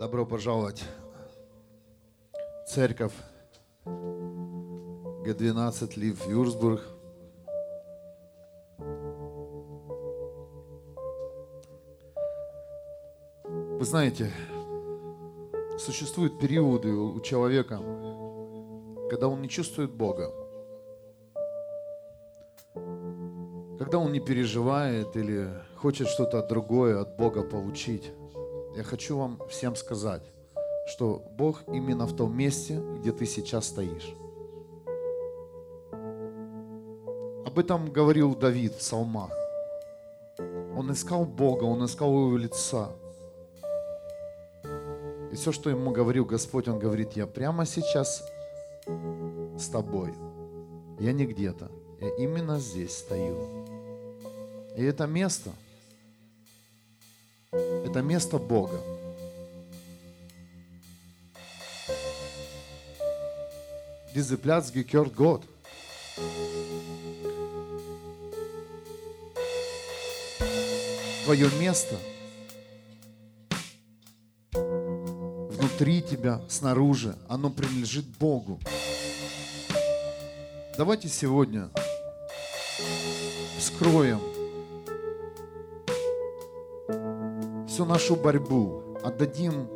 [0.00, 0.82] Добро пожаловать
[2.66, 3.12] церковь
[3.84, 6.80] Г12 Лив Юрсбург.
[13.44, 14.32] Вы знаете,
[15.78, 17.76] существуют периоды у человека,
[19.10, 20.32] когда он не чувствует Бога.
[23.78, 28.14] Когда он не переживает или хочет что-то другое от Бога получить.
[28.80, 30.22] Я хочу вам всем сказать,
[30.86, 34.14] что Бог именно в том месте, где ты сейчас стоишь.
[37.44, 39.32] Об этом говорил Давид в псалмах.
[40.38, 42.88] Он искал Бога, он искал Его лица.
[45.30, 48.26] И все, что ему говорил Господь, он говорит, я прямо сейчас
[49.58, 50.14] с тобой.
[50.98, 53.36] Я не где-то, я именно здесь стою.
[54.74, 55.50] И это место,
[57.90, 58.80] это место Бога.
[64.14, 65.42] Diese Platz gehört Gott.
[71.24, 71.96] Твое место
[74.52, 78.60] внутри тебя, снаружи, оно принадлежит Богу.
[80.76, 81.70] Давайте сегодня
[83.58, 84.29] вскроем
[87.80, 89.66] всю нашу борьбу, отдадим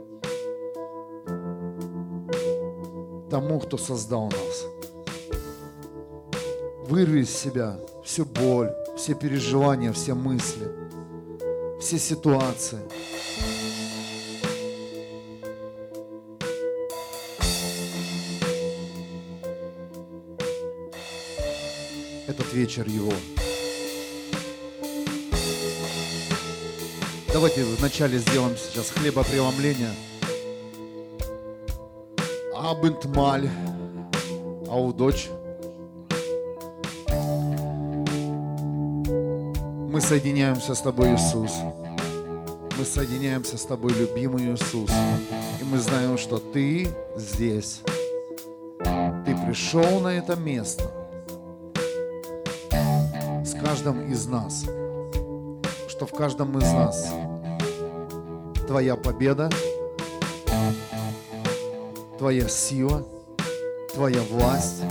[3.30, 4.66] тому, кто создал нас.
[6.86, 10.68] Вырви из себя всю боль, все переживания, все мысли,
[11.80, 12.80] все ситуации.
[22.28, 23.12] Этот вечер его.
[27.34, 29.90] Давайте вначале сделаем сейчас хлебопреломление.
[32.56, 33.50] Абентмаль.
[34.68, 35.30] А у дочь?
[39.90, 41.50] Мы соединяемся с тобой, Иисус.
[42.78, 44.92] Мы соединяемся с тобой, любимый Иисус.
[45.60, 47.80] И мы знаем, что ты здесь.
[48.78, 50.84] Ты пришел на это место
[53.44, 54.66] с каждым из нас.
[56.04, 57.14] Что в каждом из нас
[58.66, 59.48] твоя победа,
[62.18, 63.06] твоя сила,
[63.94, 64.82] твоя власть.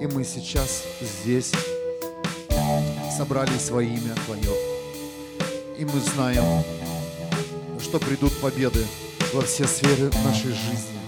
[0.00, 1.52] И мы сейчас здесь
[3.16, 4.50] собрали свое имя Твое.
[5.78, 6.64] И мы знаем,
[7.80, 8.84] что придут победы
[9.32, 10.98] во все сферы нашей жизни.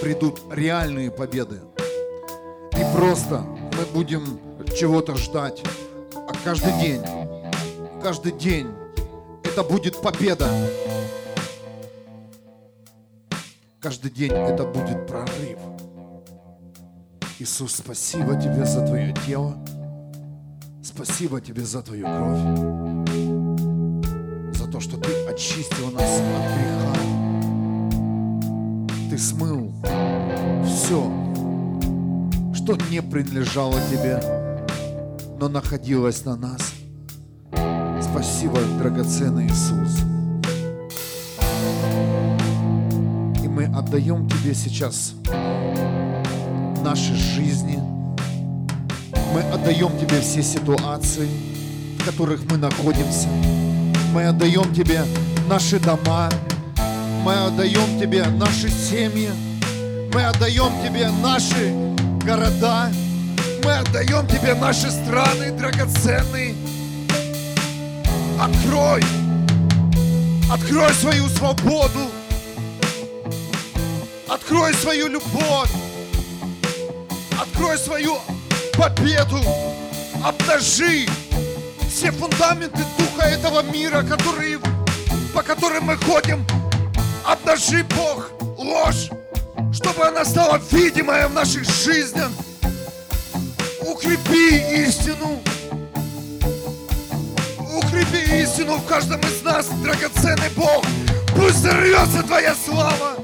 [0.00, 1.60] Придут реальные победы.
[2.72, 3.40] Не просто
[3.76, 5.62] мы будем чего-то ждать,
[6.14, 7.02] а каждый день,
[8.02, 8.68] каждый день
[9.44, 10.48] это будет победа.
[13.80, 15.58] Каждый день это будет прорыв.
[17.38, 19.56] Иисус, спасибо Тебе за Твое тело.
[20.82, 22.38] Спасибо Тебе за Твою кровь.
[24.56, 26.92] За то, что Ты очистил нас от греха.
[29.10, 29.72] Ты смыл
[30.66, 31.10] все,
[32.52, 34.39] что не принадлежало Тебе,
[35.40, 36.60] но находилось на нас.
[38.02, 40.00] Спасибо, драгоценный Иисус.
[43.42, 45.14] И мы отдаем Тебе сейчас
[46.84, 47.78] нашей жизни.
[49.32, 51.28] Мы отдаем Тебе все ситуации,
[51.98, 53.28] в которых мы находимся.
[54.12, 55.02] Мы отдаем Тебе
[55.48, 56.28] наши дома.
[57.24, 59.30] Мы отдаем Тебе наши семьи.
[60.12, 61.72] Мы отдаем Тебе наши
[62.26, 62.90] города.
[63.64, 66.54] Мы отдаем Тебе наши страны драгоценные.
[68.40, 69.02] Открой,
[70.50, 72.10] открой свою свободу.
[74.28, 75.70] Открой свою любовь
[77.60, 78.18] открой свою
[78.76, 79.38] победу,
[80.24, 81.06] обнажи
[81.90, 84.58] все фундаменты духа этого мира, которые,
[85.34, 86.44] по которым мы ходим.
[87.24, 89.10] Обнажи, Бог, ложь,
[89.72, 92.30] чтобы она стала видимая в наших жизнях.
[93.90, 95.42] Укрепи истину.
[97.76, 100.84] Укрепи истину в каждом из нас, драгоценный Бог.
[101.34, 103.16] Пусть взорвется Твоя слава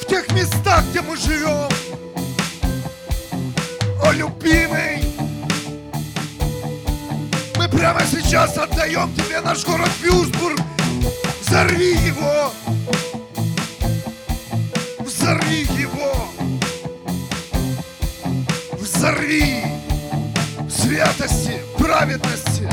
[0.00, 1.68] в тех местах, где мы живем
[4.02, 5.04] о любимый.
[7.58, 10.58] Мы прямо сейчас отдаем тебе наш город Вюрсбург.
[11.42, 12.50] Взорви его.
[15.00, 16.35] Взорви его.
[19.06, 19.62] Взорви
[20.68, 22.68] святости, праведности.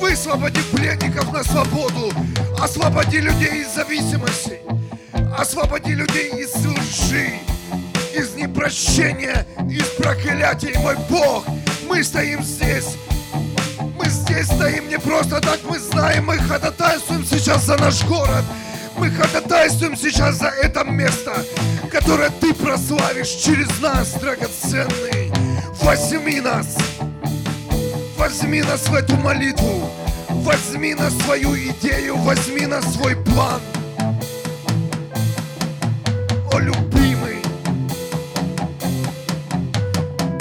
[0.00, 2.10] Высвободи пленников на свободу.
[2.58, 4.60] Освободи людей из зависимости.
[5.36, 7.34] Освободи людей из лжи,
[8.14, 11.44] из непрощения, из проклятий, мой Бог.
[11.86, 12.96] Мы стоим здесь.
[13.98, 18.44] Мы здесь стоим не просто так, мы знаем, мы ходатайствуем сейчас за наш город.
[18.96, 21.44] Мы ходатайствуем сейчас за это место,
[21.90, 25.41] которое Ты прославишь через нас, драгоценный.
[25.82, 26.76] Возьми нас,
[28.16, 29.90] возьми нас в эту молитву,
[30.28, 33.60] возьми на свою идею, возьми на свой план.
[36.52, 37.42] О, любимый,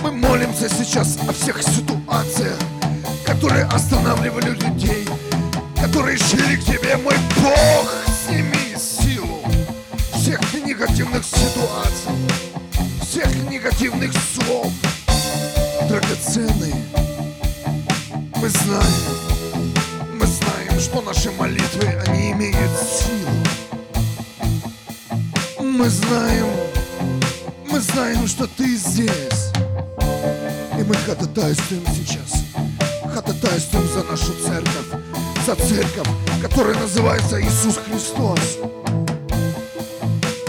[0.04, 2.58] мы молимся сейчас о всех ситуациях,
[3.26, 5.08] которые останавливали людей,
[5.82, 7.92] которые шли к Тебе, мой Бог,
[8.26, 9.42] сними силу
[10.14, 12.12] всех негативных ситуаций,
[13.02, 14.72] всех негативных слов,
[15.88, 16.76] драгоценные.
[18.36, 19.04] Мы знаем,
[20.14, 23.32] мы знаем, что наши молитвы, они имеют силу.
[25.60, 26.48] Мы знаем,
[27.70, 29.52] мы знаем, что Ты здесь.
[30.78, 32.44] И мы ходатайствуем сейчас.
[33.14, 35.02] Ходатайствуем за нашу церковь.
[35.46, 36.08] За церковь,
[36.42, 38.58] которая называется Иисус Христос.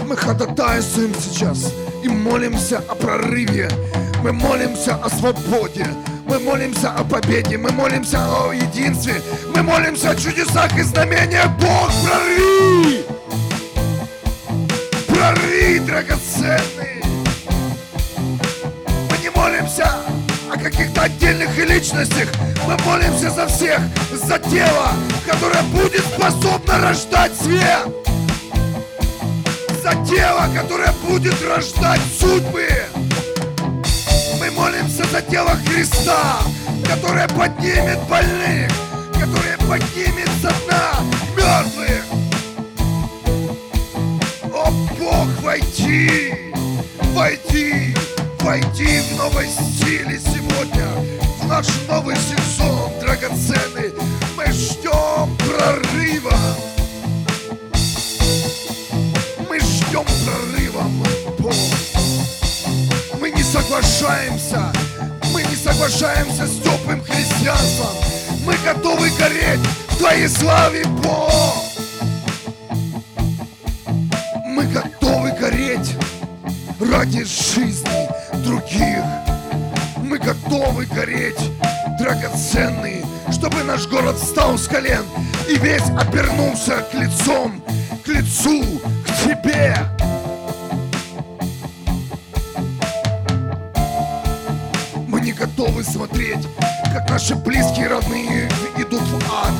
[0.07, 1.71] Мы ходатайствуем сейчас
[2.03, 3.69] и молимся о прорыве.
[4.23, 5.85] Мы молимся о свободе.
[6.25, 7.57] Мы молимся о победе.
[7.57, 9.21] Мы молимся о единстве.
[9.53, 11.49] Мы молимся о чудесах и знамениях.
[11.59, 13.03] Бог, прорви!
[15.09, 17.03] Прорви, драгоценный!
[19.09, 19.91] Мы не молимся
[20.49, 22.29] о каких-то отдельных личностях.
[22.65, 23.81] Мы молимся за всех,
[24.13, 24.93] за тело,
[25.29, 27.89] которое будет способно рождать свет.
[29.83, 32.69] За тело, которое будет рождать судьбы.
[35.13, 36.39] Мы за тело Христа,
[36.87, 38.71] которое поднимет больных,
[39.13, 40.93] которое поднимет со дна
[41.37, 42.03] мертвых.
[44.51, 46.33] О, Бог, войти,
[47.13, 47.95] войти,
[48.39, 50.87] войти в новой силе сегодня,
[51.43, 53.93] в наш новый сезон, драгоценный.
[54.35, 56.37] Мы ждем прорыва.
[59.47, 61.53] Мы ждем прорыва, мой Бог.
[63.19, 64.72] Мы не соглашаемся, мы
[65.73, 67.89] соглашаемся с теплым христианством.
[68.45, 69.59] Мы готовы гореть
[69.89, 71.63] в Твоей славе, Бог.
[74.45, 75.95] Мы готовы гореть
[76.79, 78.07] ради жизни
[78.45, 79.03] других.
[79.97, 81.39] Мы готовы гореть,
[81.99, 85.03] драгоценные, чтобы наш город встал с колен
[85.49, 87.63] и весь обернулся к лицом,
[88.05, 88.63] к лицу,
[89.05, 89.92] к Тебе.
[95.83, 96.47] Смотреть,
[96.93, 99.53] как наши близкие родные идут в ад.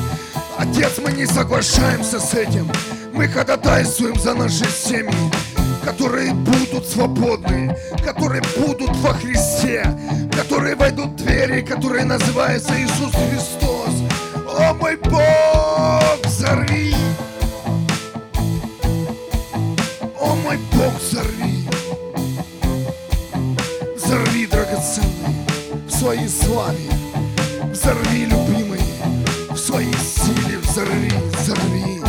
[0.58, 2.70] Отец, мы не соглашаемся с этим.
[3.12, 5.30] Мы ходатайствуем за наши семьи,
[5.84, 9.84] которые будут свободны, которые будут во Христе,
[10.32, 13.94] которые войдут в двери, которые называются Иисус Христос.
[14.58, 16.94] О мой Бог, взорви!
[20.20, 21.68] О мой Бог, взорви!
[23.96, 25.33] Взорви, драгоценный,
[26.04, 26.90] своей славе.
[27.72, 28.82] Взорви, любимый,
[29.48, 30.58] в своей силе.
[30.58, 32.02] Взорви, взорви.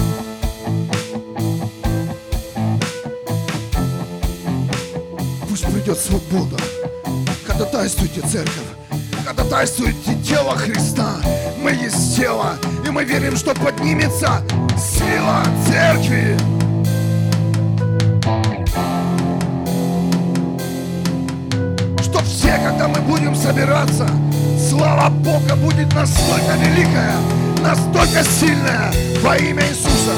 [5.48, 6.58] Пусть придет свобода.
[7.48, 8.68] Ходатайствуйте, церковь.
[9.26, 11.16] Ходатайствуйте тело Христа.
[11.62, 14.44] Мы есть тело, и мы верим, что поднимется
[14.78, 16.55] сила церкви.
[23.06, 24.08] Будем собираться,
[24.70, 27.16] слава Бога будет настолько великая,
[27.62, 30.14] настолько сильная во имя Иисуса.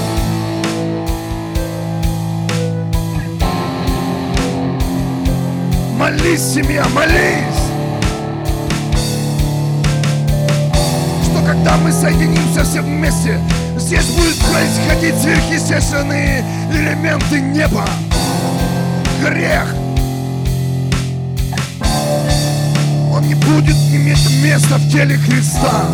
[5.97, 7.61] Молись, семья, молись!
[11.23, 13.39] Что когда мы соединимся все вместе,
[13.77, 17.85] здесь будут происходить сверхъестественные элементы неба.
[19.21, 19.76] Грех.
[23.17, 25.87] Он не будет иметь места в теле Христа.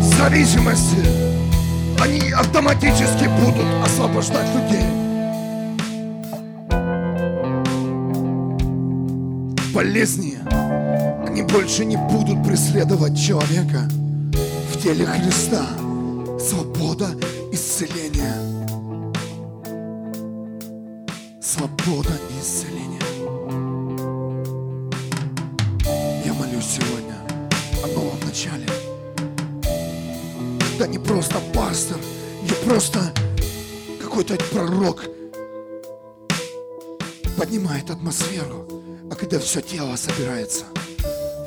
[0.00, 0.98] Зависимости.
[2.00, 5.08] Они автоматически будут освобождать людей.
[9.78, 10.36] болезни,
[11.24, 13.88] они больше не будут преследовать человека
[14.72, 15.66] в теле Христа.
[16.40, 17.06] Свобода,
[17.52, 18.34] исцеление.
[21.40, 22.42] Свобода и
[32.68, 33.00] просто
[33.98, 35.04] какой-то пророк
[37.38, 38.68] поднимает атмосферу,
[39.10, 40.66] а когда все тело собирается,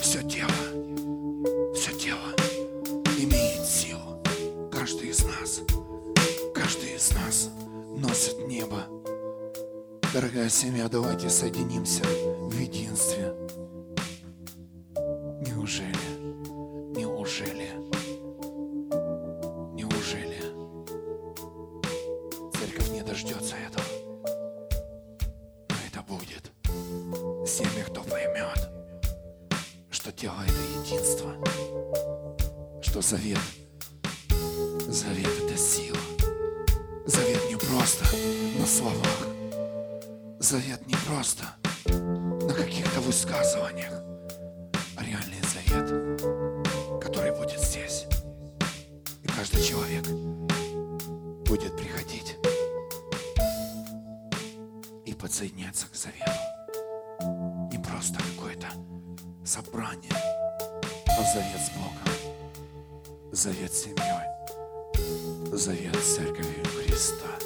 [0.02, 0.50] все тело,
[1.76, 2.34] все тело
[3.20, 4.24] имеет силу.
[4.72, 5.62] Каждый из нас,
[6.56, 7.50] каждый из нас
[7.96, 8.88] носит небо.
[10.16, 12.02] Дорогая семья, давайте соединимся
[49.42, 50.06] каждый человек
[51.48, 52.38] будет приходить
[55.04, 56.30] и подсоединяться к завету.
[57.72, 58.68] Не просто какое-то
[59.44, 60.14] собрание,
[61.08, 67.41] а завет с Богом, завет с семьей, завет с церковью Христа.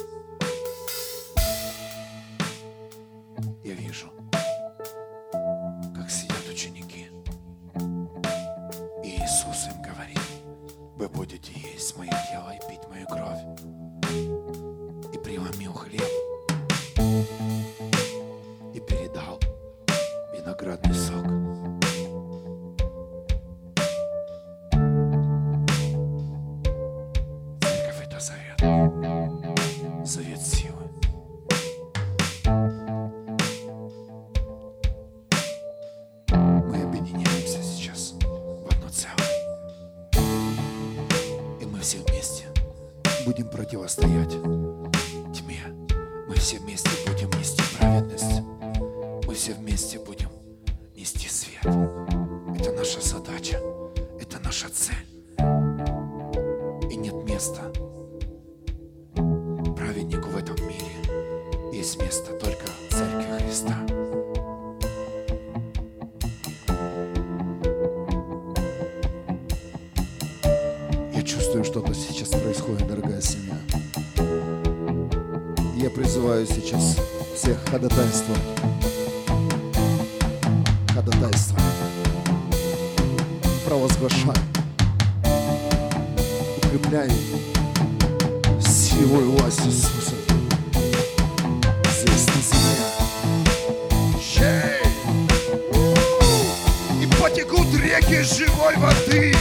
[98.06, 99.34] Реки живой воды,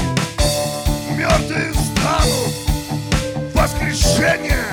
[1.12, 2.53] мертвые встанут,
[3.53, 4.65] воскрешение,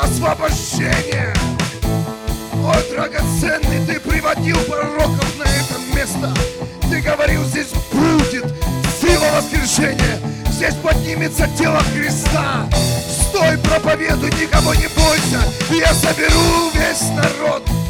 [0.00, 1.32] освобождение.
[2.64, 6.32] Ой, драгоценный, ты приводил пророков на это место.
[6.90, 8.44] Ты говорил, здесь будет
[9.00, 10.18] сила воскрешения.
[10.50, 12.68] Здесь поднимется тело Христа.
[13.08, 15.42] Стой, проповедуй, никого не бойся.
[15.70, 17.81] Я соберу весь народ.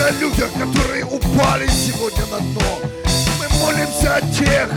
[0.00, 2.78] Молимся о людях, которые упали сегодня на дно.
[3.38, 4.70] Мы молимся о тех,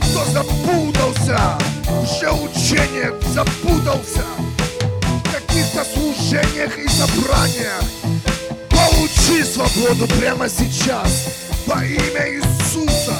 [0.00, 1.58] кто запутался
[2.30, 4.24] в учениях, запутался
[5.02, 7.84] в каких-то служениях и собраниях.
[8.70, 11.28] Получи свободу прямо сейчас
[11.66, 13.16] во имя Иисуса.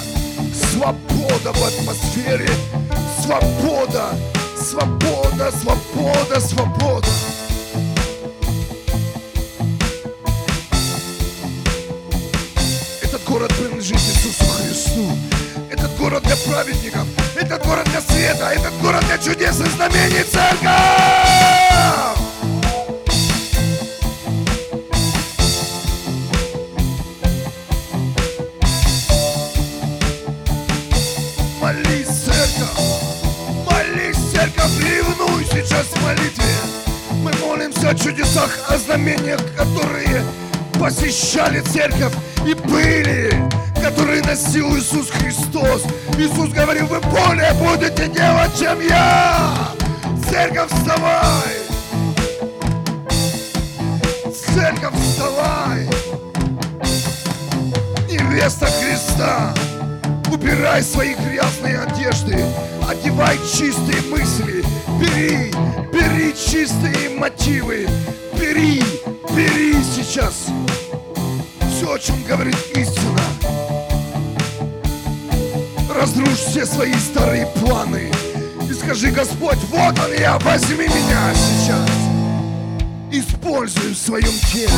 [0.73, 2.51] Свобода в атмосфере,
[3.23, 4.17] свобода,
[4.57, 7.34] свобода, свобода, свобода.
[13.85, 15.19] Принадлежит Иисусу Христу.
[15.71, 17.07] Этот город для праведников.
[17.37, 18.51] Этот город для света.
[18.51, 20.25] Этот город для чудес и знамений.
[20.25, 20.61] Церковь!
[31.61, 32.81] Молись, церковь!
[33.67, 34.71] Молись, церковь!
[34.81, 36.45] Ревнуй сейчас в молитве!
[37.23, 40.23] Мы молимся о чудесах, о знамениях, которые
[40.79, 42.13] посещали церковь
[42.47, 43.31] и были,
[43.85, 45.83] которые носил Иисус Христос.
[46.17, 49.69] Иисус говорил, вы более будете делать, чем я.
[50.27, 51.55] Церковь, вставай!
[54.33, 55.87] Церковь, вставай!
[58.09, 59.55] Невеста Христа,
[60.33, 62.43] убирай свои грязные одежды,
[62.89, 64.65] одевай чистые мысли,
[64.99, 65.53] бери,
[65.93, 67.87] бери чистые мотивы,
[68.33, 68.83] бери,
[69.37, 70.47] бери сейчас
[71.71, 73.34] все, о чем говорит истина.
[75.95, 78.11] Разрушь все свои старые планы.
[78.69, 81.91] И скажи, Господь, вот он я, возьми меня сейчас.
[83.11, 84.71] Используй в своем теле.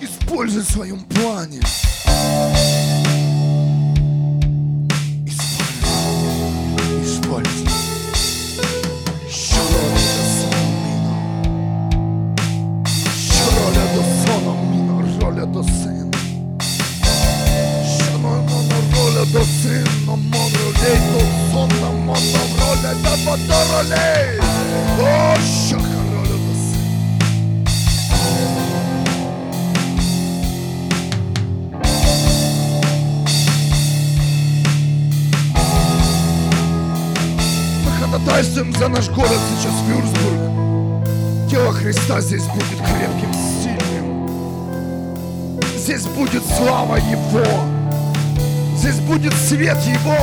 [0.00, 1.60] Используй в своем плане.
[38.10, 41.50] Ходатайствуем за наш город сейчас, Вюрсбург.
[41.50, 44.28] Тело Христа здесь будет крепким, сильным.
[45.76, 47.79] Здесь будет слава Его.
[48.80, 50.16] Здесь будет свет Его.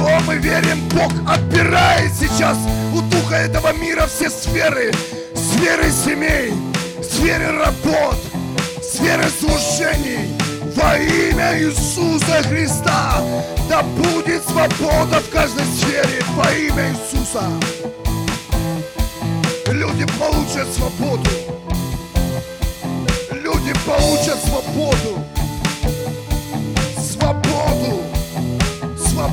[0.00, 2.58] О, мы верим, Бог отбирает сейчас
[2.92, 4.90] у духа этого мира все сферы.
[5.32, 6.52] Сферы семей,
[7.00, 8.16] сферы работ,
[8.82, 10.36] сферы служений
[10.74, 13.22] во имя Иисуса Христа
[13.68, 17.44] да будет свобода в каждой сфере во имя Иисуса.
[19.68, 21.30] Люди получат свободу.
[23.30, 25.24] Люди получат свободу.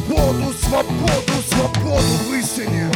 [0.10, 2.90] Свободу, свободу, свободу в истине.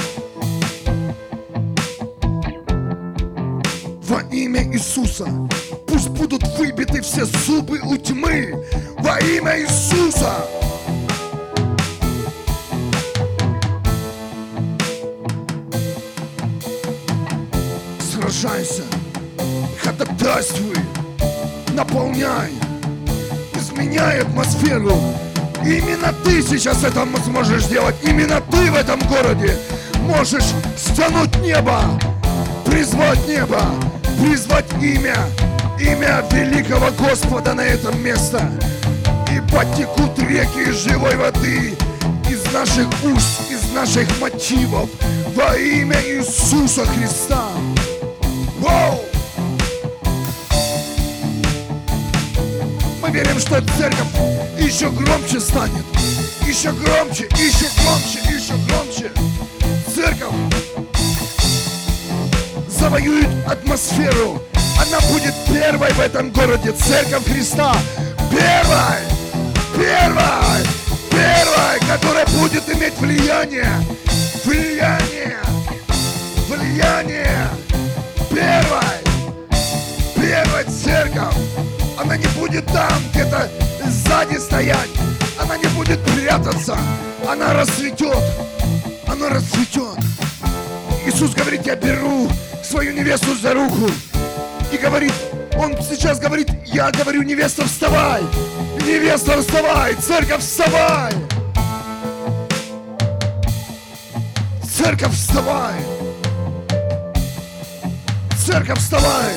[4.02, 5.28] Во имя Иисуса.
[5.86, 8.66] Пусть будут выбиты все зубы у тьмы
[8.98, 10.34] во имя Иисуса.
[18.12, 18.86] Сражайся,
[19.84, 20.78] ходатайствуй,
[21.76, 22.50] наполняй,
[23.54, 24.98] изменяй атмосферу.
[25.66, 27.96] Именно ты сейчас это сможешь сделать.
[28.04, 29.58] Именно ты в этом городе
[30.02, 31.82] можешь стянуть небо,
[32.66, 33.62] призвать небо,
[34.20, 35.16] призвать имя
[35.84, 38.50] имя великого Господа на этом место.
[39.32, 41.74] И потекут реки живой воды
[42.30, 44.90] из наших уст, из наших мотивов
[45.36, 47.50] во имя Иисуса Христа.
[48.60, 49.02] Вау!
[53.02, 54.08] Мы верим, что церковь
[54.64, 55.86] еще громче станет.
[56.48, 59.12] Еще громче, еще громче, еще громче.
[59.94, 60.34] Церковь
[62.68, 64.42] завоюет атмосферу
[64.84, 67.74] она будет первой в этом городе, Церковь Христа.
[68.30, 69.00] Первой,
[69.76, 70.64] первой,
[71.10, 73.72] первой, которая будет иметь влияние,
[74.44, 75.38] влияние,
[76.50, 77.48] влияние.
[78.30, 78.98] Первой,
[80.16, 81.36] первой церковь.
[81.98, 83.50] Она не будет там где-то
[83.90, 84.90] сзади стоять.
[85.40, 86.78] Она не будет прятаться.
[87.28, 88.24] Она расцветет.
[89.08, 89.98] Она расцветет.
[91.06, 92.30] Иисус говорит, я беру
[92.64, 93.90] свою невесту за руку
[94.72, 95.14] и говорит,
[95.58, 98.24] он сейчас говорит, я говорю, невеста, вставай!
[98.86, 99.96] Невеста, вставай!
[99.96, 101.14] Церковь, вставай!
[104.64, 105.76] Церковь, вставай!
[108.38, 109.34] Церковь, вставай!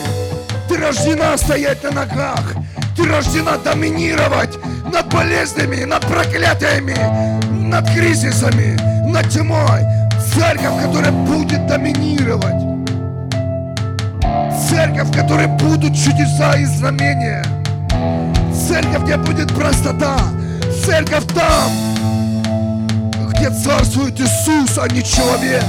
[0.69, 2.55] Ты рождена стоять на ногах!
[2.97, 4.59] Ты рождена доминировать
[4.93, 6.97] над болезнями, над проклятиями,
[7.51, 9.83] над кризисами, над тьмой.
[10.35, 12.67] Церковь, которая будет доминировать
[14.69, 17.45] церковь, в которой будут чудеса и знамения.
[18.53, 20.19] Церковь, где будет простота.
[20.85, 21.71] Церковь там,
[23.31, 25.65] где царствует Иисус, а не человек.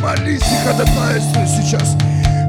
[0.00, 1.96] молись и ходатайствуй сейчас,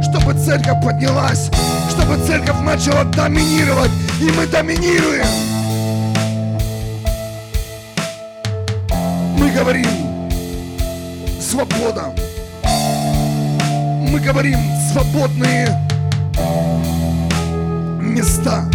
[0.03, 1.49] чтобы церковь поднялась,
[1.95, 5.25] чтобы церковь начала доминировать, и мы доминируем.
[9.37, 9.87] Мы говорим,
[11.39, 12.13] свобода
[14.11, 14.59] мы говорим
[14.91, 15.67] свободные
[18.01, 18.69] места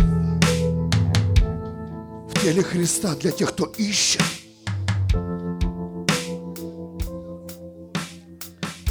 [2.28, 4.22] в теле Христа для тех, кто ищет.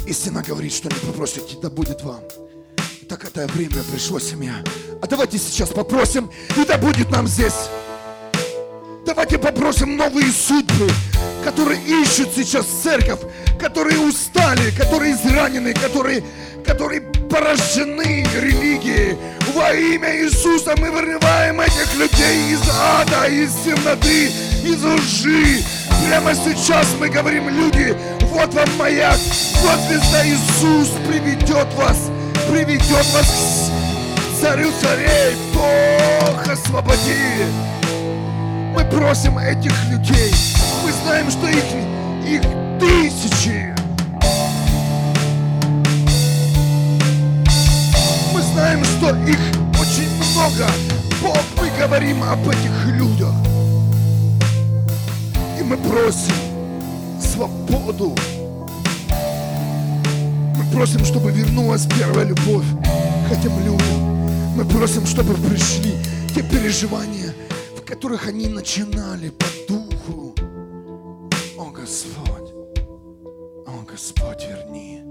[0.06, 2.20] Истина говорит, что не попросите, да будет вам.
[3.10, 4.62] Так это время пришло, семья.
[5.02, 7.68] А давайте сейчас попросим, и да будет нам здесь.
[9.04, 10.88] Давайте попросим новые судьбы,
[11.42, 13.18] которые ищут сейчас церковь,
[13.58, 16.22] которые устали, которые изранены, которые,
[16.64, 19.18] которые поражены религией.
[19.54, 24.26] Во имя Иисуса мы вырываем этих людей из ада, из темноты,
[24.62, 25.64] из лжи.
[26.06, 27.92] Прямо сейчас мы говорим, люди,
[28.34, 29.18] вот вам маяк,
[29.62, 32.08] вот звезда Иисус приведет вас,
[32.48, 33.70] приведет вас
[34.16, 35.36] к царю царей.
[35.54, 37.46] Бог освободи,
[38.74, 40.32] Мы просим этих людей.
[40.84, 41.64] Мы знаем, что их,
[42.24, 42.42] их
[42.78, 43.74] тысячи.
[48.32, 49.38] Мы знаем, что их
[49.80, 50.66] очень много.
[51.22, 53.34] Бог, мы говорим об этих людях.
[55.58, 56.34] И мы просим
[57.20, 58.14] свободу.
[60.72, 62.64] Просим, чтобы вернулась первая любовь
[63.28, 64.06] к этим людям.
[64.56, 65.94] Мы просим, чтобы пришли
[66.34, 67.34] те переживания,
[67.76, 70.34] в которых они начинали по духу.
[71.58, 72.52] О Господь,
[73.66, 75.09] о Господь, верни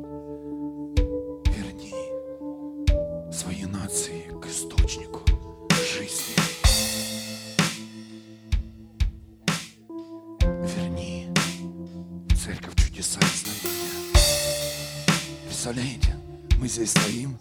[16.69, 17.35] здесь стоим,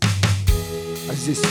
[1.10, 1.42] а здесь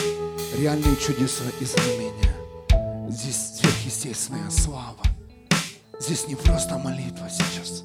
[0.57, 3.09] реальные чудеса и знамения.
[3.09, 4.97] Здесь сверхъестественная слава.
[5.99, 7.83] Здесь не просто молитва сейчас.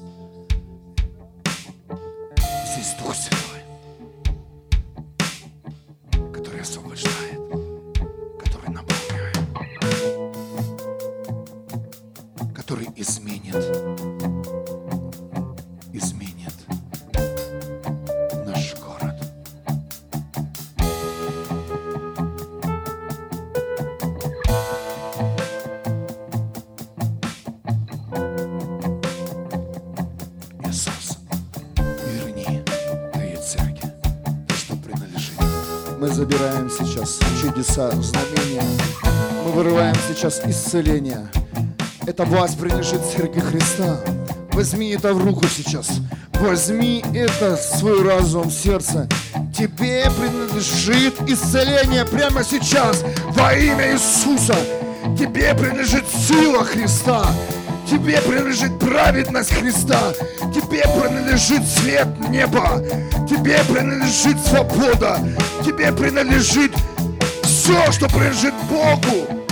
[2.65, 3.52] Здесь Дух Святой,
[40.23, 41.27] сейчас исцеление.
[42.07, 43.99] Эта власть принадлежит Церкви Христа.
[44.53, 45.99] Возьми это в руку сейчас.
[46.35, 49.09] Возьми это в свой разум, сердце.
[49.53, 53.03] Тебе принадлежит исцеление прямо сейчас.
[53.31, 54.55] Во имя Иисуса
[55.19, 57.25] Тебе принадлежит сила Христа
[57.91, 60.13] Тебе принадлежит праведность Христа
[60.55, 62.81] Тебе принадлежит свет неба
[63.29, 65.19] Тебе принадлежит свобода
[65.65, 66.71] Тебе принадлежит
[67.43, 69.42] все, что принадлежит Богу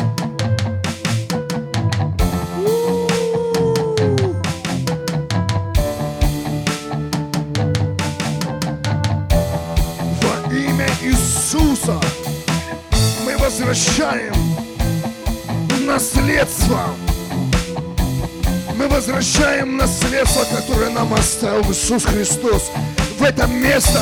[13.71, 14.33] возвращаем
[15.85, 16.89] наследство.
[18.75, 22.69] Мы возвращаем наследство, которое нам оставил Иисус Христос.
[23.17, 24.01] В это место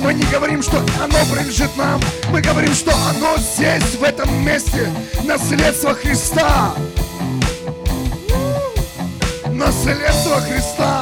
[0.00, 1.98] мы не говорим, что оно принадлежит нам.
[2.30, 4.92] Мы говорим, что оно здесь, в этом месте.
[5.24, 6.74] Наследство Христа.
[9.50, 11.00] Наследство Христа.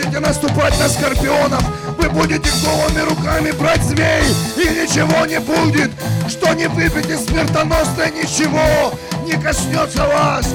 [0.00, 1.62] Будете наступать на скорпионов.
[1.98, 4.22] Вы будете голыми руками брать змей.
[4.56, 5.90] И ничего не будет.
[6.26, 8.94] Что не выпьете смертоносное, ничего
[9.26, 10.46] не коснется вас.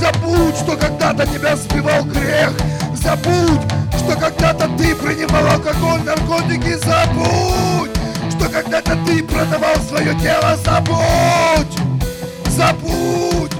[0.00, 2.52] Забудь, что когда-то тебя сбивал грех.
[2.94, 3.60] Забудь,
[3.98, 6.74] что когда-то ты принимал алкоголь, наркотики.
[6.76, 7.90] Забудь,
[8.30, 10.56] что когда-то ты продавал свое тело.
[10.64, 11.78] Забудь,
[12.48, 13.52] забудь.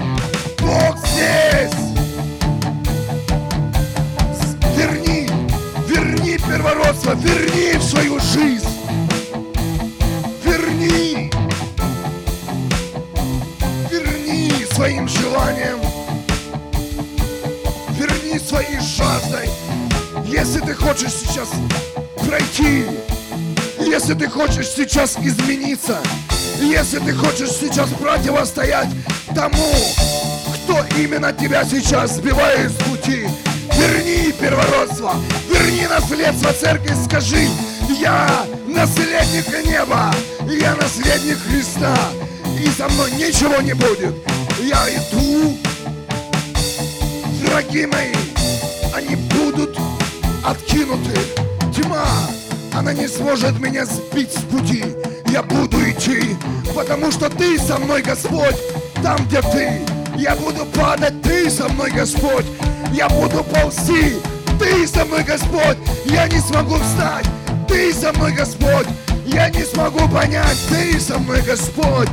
[0.59, 1.44] Бог здесь.
[6.75, 8.67] Первородство, верни в свою жизнь.
[10.43, 11.31] Верни.
[13.89, 15.79] Верни своим желанием.
[17.91, 19.49] Верни своей жаждой.
[20.25, 21.49] Если ты хочешь сейчас
[22.27, 22.85] пройти,
[23.79, 25.99] если ты хочешь сейчас измениться,
[26.59, 28.89] если ты хочешь сейчас противостоять
[29.33, 29.71] тому,
[30.55, 33.27] кто именно тебя сейчас сбивает с пути,
[33.85, 35.13] верни первородство,
[35.49, 37.47] верни наследство церкви, скажи,
[37.99, 40.13] я наследник неба,
[40.49, 41.95] я наследник Христа,
[42.59, 44.15] и со мной ничего не будет.
[44.61, 45.57] Я иду,
[47.43, 48.13] враги мои,
[48.93, 49.77] они будут
[50.43, 51.19] откинуты.
[51.75, 52.07] Тьма,
[52.73, 54.85] она не сможет меня сбить с пути.
[55.27, 56.35] Я буду идти,
[56.73, 58.55] потому что ты со мной, Господь,
[59.03, 59.94] там, где ты.
[60.17, 62.45] Я буду падать, ты со мной, Господь.
[62.93, 64.15] Я буду ползти,
[64.57, 65.77] ты со мной, Господь.
[66.05, 67.25] Я не смогу встать,
[67.67, 68.87] ты со мной, Господь.
[69.25, 72.07] Я не смогу понять, ты со мной, Господь.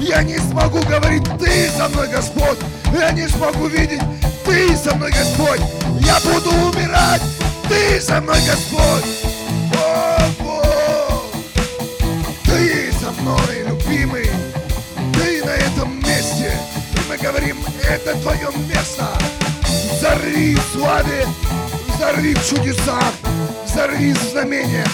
[0.00, 2.58] Я не смогу говорить, ты со мной, Господь.
[2.92, 4.02] Я не смогу видеть,
[4.44, 5.60] ты со мной, Господь.
[6.00, 7.22] Я буду умирать,
[7.68, 9.04] ты со мной, Господь.
[9.74, 11.26] О, Бог,
[12.44, 14.37] ты со мной, любимый.
[17.08, 17.56] Мы говорим,
[17.88, 19.08] это твое место.
[19.92, 21.26] Взорви в славе,
[21.94, 23.14] взорви в чудесах,
[23.64, 24.88] взорви в знамениях.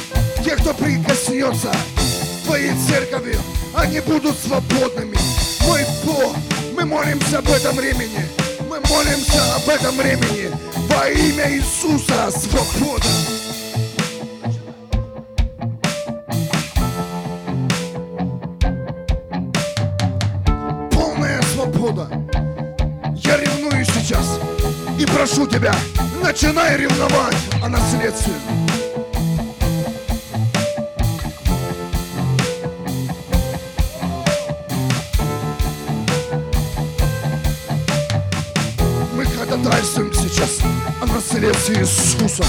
[0.44, 3.36] Те, кто прикоснется к твоей церкви,
[3.74, 5.18] они будут свободными.
[5.66, 6.36] Мой Бог,
[6.76, 8.28] Мы молимся об этом времени.
[8.68, 10.50] Мы молимся об этом времени.
[10.88, 13.06] Во имя Иисуса свобода.
[25.26, 25.74] Прошу тебя,
[26.22, 28.34] начинай ревновать о наследстве.
[39.14, 40.60] Мы ходатайствуем сейчас
[41.00, 42.44] о наследстве Иисуса.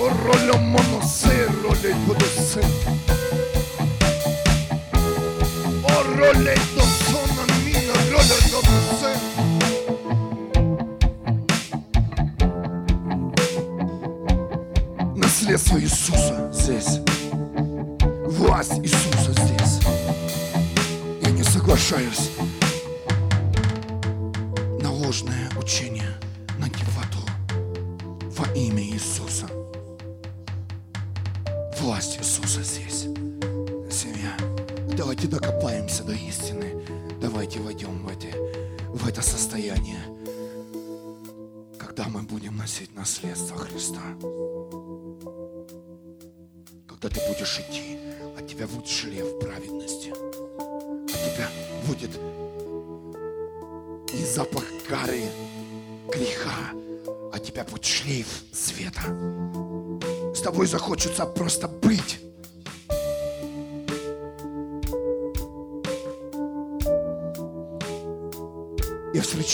[0.00, 3.05] О роле моносе, роле подосе.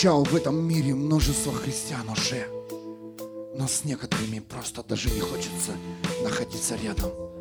[0.03, 2.45] Я встречал в этом мире множество христиан уже,
[3.55, 5.71] но с некоторыми просто даже не хочется
[6.21, 7.32] находиться рядом.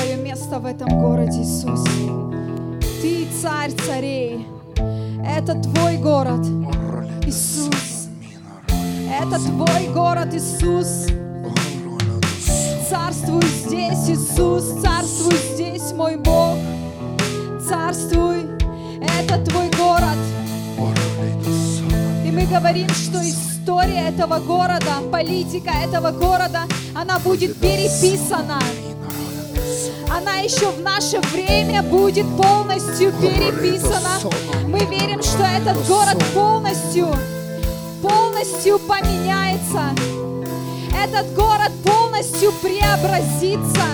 [0.00, 1.84] Свое место в этом городе, Иисус.
[3.02, 4.46] Ты царь царей.
[5.26, 6.40] Это твой город.
[7.26, 8.08] Иисус.
[9.20, 11.06] Это твой город, Иисус.
[12.88, 14.82] Царствуй здесь, Иисус.
[14.82, 16.56] Царствуй здесь, мой Бог.
[17.68, 18.46] Царствуй.
[19.18, 20.18] Это твой город.
[22.24, 26.62] И мы говорим, что история этого города, политика этого города,
[26.94, 28.58] она будет переписана.
[30.12, 34.18] Она еще в наше время будет полностью переписана.
[34.66, 37.14] Мы верим, что этот город полностью,
[38.02, 39.94] полностью поменяется.
[41.00, 43.86] Этот город полностью преобразится.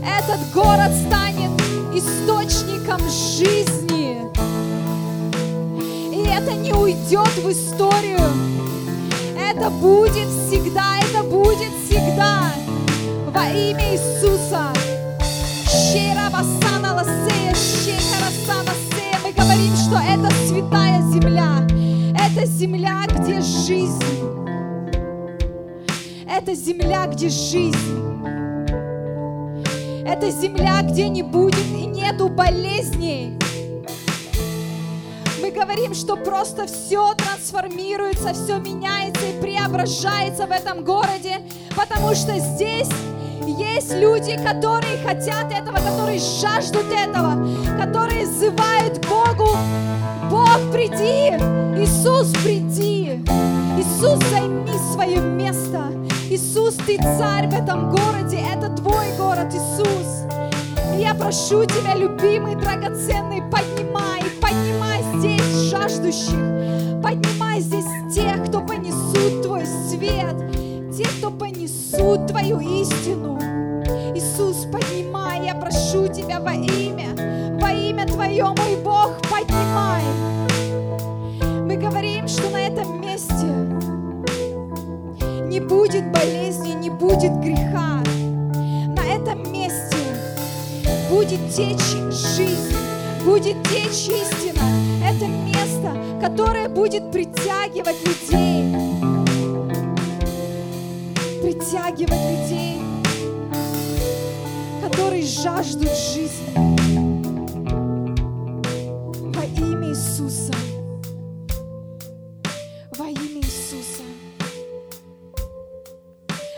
[0.00, 1.50] Этот город станет
[1.92, 4.20] источником жизни.
[6.12, 8.20] И это не уйдет в историю.
[9.36, 12.43] Это будет всегда, это будет всегда
[13.34, 14.72] во имя Иисуса.
[19.24, 21.66] Мы говорим, что это святая земля.
[22.14, 24.04] Это земля, где жизнь.
[26.30, 27.76] Это земля, где жизнь.
[30.06, 33.36] Это земля, где не будет и нету болезней.
[35.40, 41.40] Мы говорим, что просто все трансформируется, все меняется и преображается в этом городе,
[41.76, 42.88] потому что здесь
[43.46, 47.46] есть люди, которые хотят этого, которые жаждут этого,
[47.78, 49.50] которые взывают к Богу.
[50.30, 51.34] Бог, приди!
[51.80, 53.22] Иисус, приди!
[53.78, 55.92] Иисус, займи свое место.
[56.30, 58.38] Иисус, ты царь в этом городе.
[58.52, 60.24] Это твой город, Иисус.
[60.96, 67.02] И я прошу тебя, любимый, драгоценный, поднимай, поднимай здесь жаждущих.
[67.02, 70.34] Поднимай здесь тех, кто понесут твой свет,
[70.96, 72.83] тех, кто понесут твою истину.
[91.34, 92.76] Будет течь жизнь,
[93.24, 94.62] будет течь истина.
[95.02, 98.64] Это место, которое будет притягивать людей.
[101.42, 102.80] притягивать людей,
[104.82, 106.54] которые жаждут жизни.
[109.34, 110.54] Во имя Иисуса.
[112.96, 114.02] Во имя Иисуса.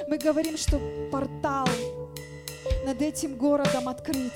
[0.09, 0.79] Мы говорим, что
[1.11, 1.56] портал
[3.07, 4.33] этим городом открыт.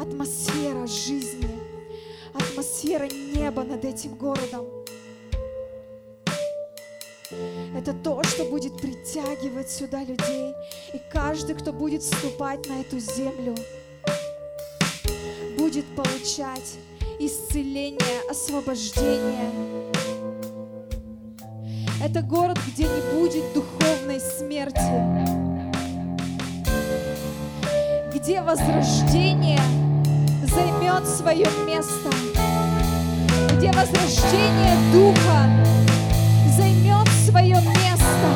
[0.00, 1.48] Атмосфера жизни,
[2.32, 4.66] атмосфера неба над этим городом.
[7.76, 10.54] Это то, что будет притягивать сюда людей.
[10.94, 13.54] И каждый, кто будет вступать на эту землю,
[15.58, 16.76] будет получать
[17.18, 19.50] исцеление, освобождение.
[22.02, 25.57] Это город, где не будет духовной смерти,
[28.28, 29.58] где возрождение
[30.42, 32.10] займет свое место,
[33.56, 35.48] где возрождение духа
[36.54, 38.28] займет свое место.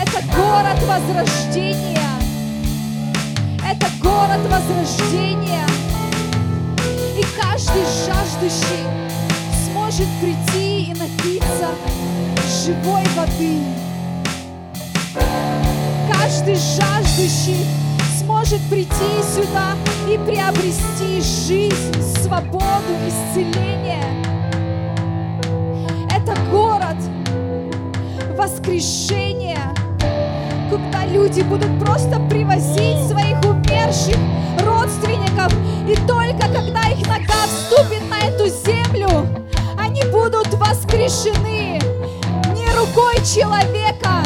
[0.00, 2.08] Это город возрождения.
[3.62, 5.66] Это город возрождения.
[7.18, 8.86] И каждый жаждущий
[9.66, 11.68] сможет прийти и напиться
[12.64, 13.87] живой воды.
[16.38, 17.66] Каждый жаждущий
[18.20, 18.92] сможет прийти
[19.34, 19.72] сюда
[20.08, 24.04] и приобрести жизнь, свободу, исцеление.
[26.08, 26.94] Это город
[28.36, 29.74] воскрешения,
[30.70, 34.16] когда люди будут просто привозить своих умерших
[34.64, 35.52] родственников,
[35.88, 39.26] и только когда их нога вступит на эту землю,
[39.76, 41.80] они будут воскрешены
[42.54, 44.22] не рукой человека,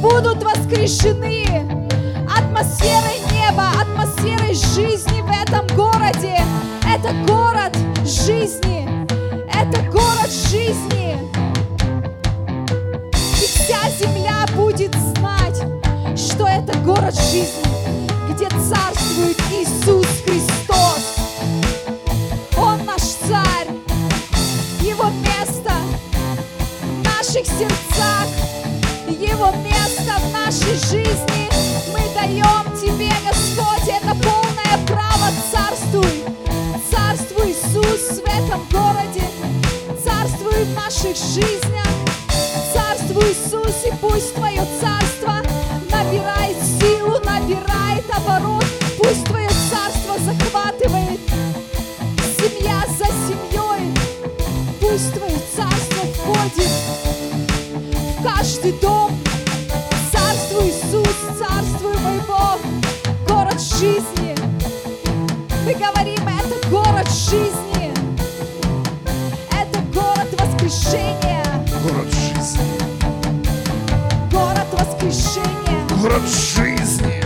[0.00, 1.44] будут воскрешены
[2.28, 6.38] атмосферой неба, атмосферой жизни в этом городе.
[6.86, 8.88] Это город жизни,
[9.52, 11.18] это город жизни.
[13.12, 15.62] И вся земля будет знать,
[16.16, 21.16] что это город жизни, где царствует Иисус Христос.
[22.56, 23.68] Он наш царь,
[24.80, 25.72] его место
[26.80, 27.87] в наших сердцах,
[29.56, 31.48] место в нашей жизни.
[31.92, 35.32] Мы даем Тебе, Господь, это полное право.
[35.50, 36.24] Царствуй,
[36.90, 39.24] царствуй, Иисус, в этом городе,
[40.04, 41.86] царствуй в наших жизнях.
[42.72, 44.64] Царствуй, Иисус, и пусть Твое
[76.18, 77.22] город жизни.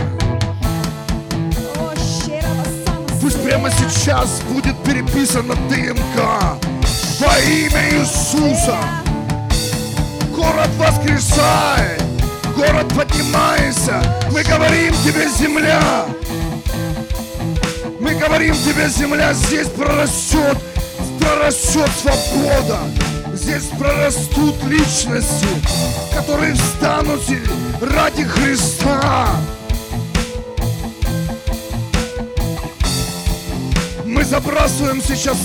[3.21, 6.59] Пусть прямо сейчас будет переписано ДНК
[7.19, 8.77] во имя Иисуса.
[10.35, 11.97] Город воскресай,
[12.55, 14.01] город поднимайся.
[14.31, 16.05] Мы говорим тебе, земля.
[17.99, 20.57] Мы говорим тебе, земля, здесь прорастет,
[21.19, 22.79] прорастет свобода.
[23.43, 25.45] Здесь прорастут личности,
[26.15, 27.21] которые встанут
[27.81, 29.35] ради Христа.
[34.05, 35.37] Мы забрасываем сейчас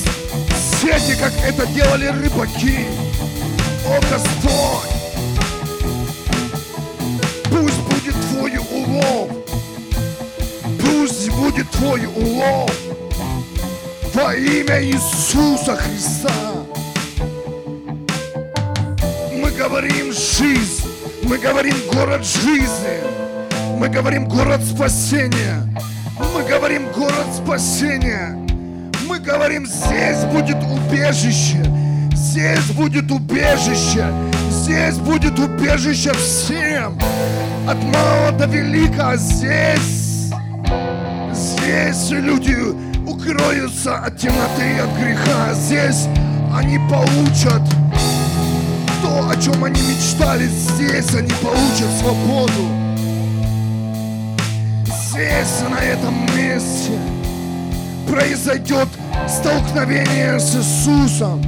[0.80, 2.86] сети, как это делали рыбаки.
[3.84, 4.90] О, Господь!
[7.50, 9.30] Пусть будет Твой улов.
[10.80, 12.70] Пусть будет Твой улов.
[14.14, 16.67] Во имя Иисуса Христа.
[19.58, 20.84] Говорим жизнь.
[21.24, 23.02] Мы говорим город жизни.
[23.76, 25.68] Мы говорим город спасения.
[26.32, 28.38] Мы говорим город спасения.
[29.08, 31.60] Мы говорим, здесь будет убежище.
[32.14, 34.06] Здесь будет убежище.
[34.48, 36.96] Здесь будет убежище всем.
[37.66, 39.16] От малого до велика.
[39.16, 40.30] Здесь,
[41.32, 42.56] здесь люди
[43.04, 45.52] укроются от темноты и от греха.
[45.52, 46.06] Здесь
[46.54, 47.62] они получат
[49.26, 50.46] о чем они мечтали.
[50.46, 52.68] Здесь они получат свободу.
[54.84, 56.92] Здесь, на этом месте,
[58.06, 58.88] произойдет
[59.26, 61.42] столкновение с Иисусом.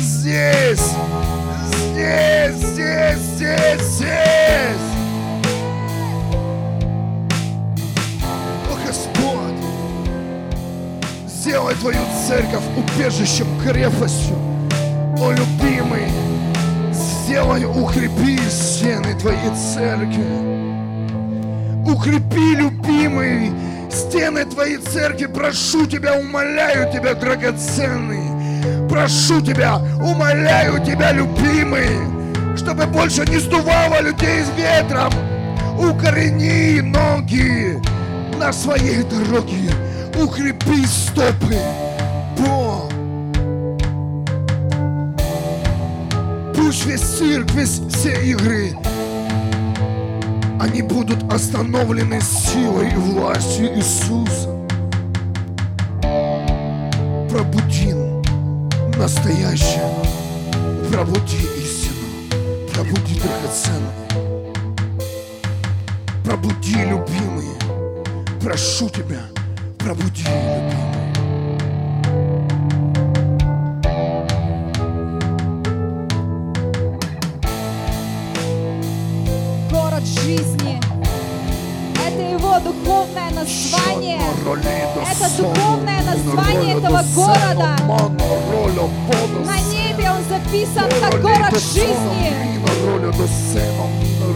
[0.00, 0.80] Здесь,
[1.92, 4.92] здесь, здесь, здесь, здесь.
[11.42, 14.36] Сделай Твою церковь убежищем, крепостью.
[15.18, 16.06] О, любимый,
[17.22, 20.24] сделай, укрепи стены Твоей церкви.
[21.86, 23.52] Укрепи, любимый,
[23.90, 25.26] стены Твоей церкви.
[25.26, 28.88] Прошу Тебя, умоляю Тебя, драгоценный.
[28.88, 35.12] Прошу Тебя, умоляю Тебя, любимый, чтобы больше не сдувало людей с ветром.
[35.78, 37.80] Укорени ноги
[38.38, 39.70] на своей дороге.
[40.20, 41.58] Укрепи стопы.
[42.38, 42.91] Бог.
[46.72, 48.74] Пусть весь цирк, весь, все игры,
[50.58, 54.48] они будут остановлены силой и властью Иисуса.
[57.28, 57.94] Пробуди
[58.96, 59.86] настоящее,
[60.90, 64.08] пробуди истину, пробуди драгоценное,
[66.24, 67.54] пробуди любимые,
[68.40, 69.20] прошу тебя,
[69.78, 70.91] пробуди любимые.
[83.42, 84.20] Название.
[85.10, 87.76] Это духовное название этого города.
[89.44, 92.32] На небе он записан как город жизни.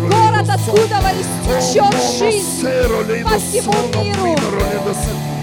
[0.08, 4.36] Город, откуда истечет жизнь по всему миру.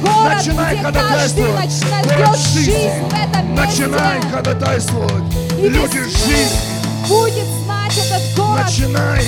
[0.01, 5.23] Город, Начинай где каждый Город жизнь в этом Начинай ходатайствовать.
[5.57, 6.59] Люди жизни.
[7.07, 9.25] Будет знать этот город Начинай.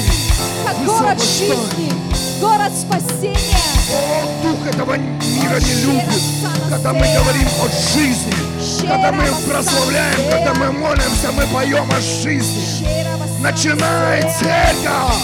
[0.66, 1.92] как город жизни,
[2.42, 3.75] город спасения.
[3.88, 6.22] О, дух этого мира не любит,
[6.70, 8.34] когда мы говорим о жизни,
[8.82, 12.88] когда мы прославляем, когда мы молимся, мы поем о жизни.
[13.42, 15.16] Начинай, церковь!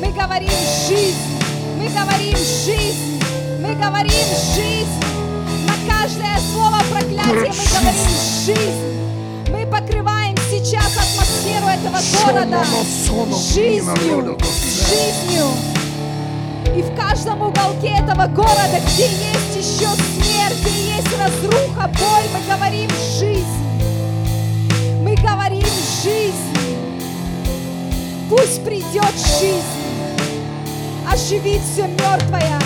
[0.00, 0.50] Мы говорим
[0.88, 1.16] жизнь,
[1.78, 3.22] мы говорим жизнь,
[3.60, 5.00] мы говорим жизнь.
[5.68, 8.10] На каждое слово проклятия Город мы говорим
[8.44, 9.00] жизнь.
[9.48, 12.64] Мы покрываем сейчас атмосферу этого города
[13.54, 14.38] жизнью,
[14.88, 15.69] жизнью.
[16.76, 22.54] И в каждом уголке этого города, где есть еще смерть, где есть разруха, боль, мы
[22.54, 23.44] говорим жизнь.
[25.02, 25.66] Мы говорим
[26.02, 26.36] жизнь.
[28.28, 29.64] Пусть придет жизнь,
[31.10, 32.58] оживит все мертвое.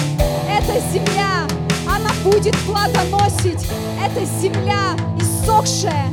[0.48, 1.46] Эта земля,
[1.88, 3.66] она будет плодоносить.
[4.04, 6.10] Эта земля иссохшая.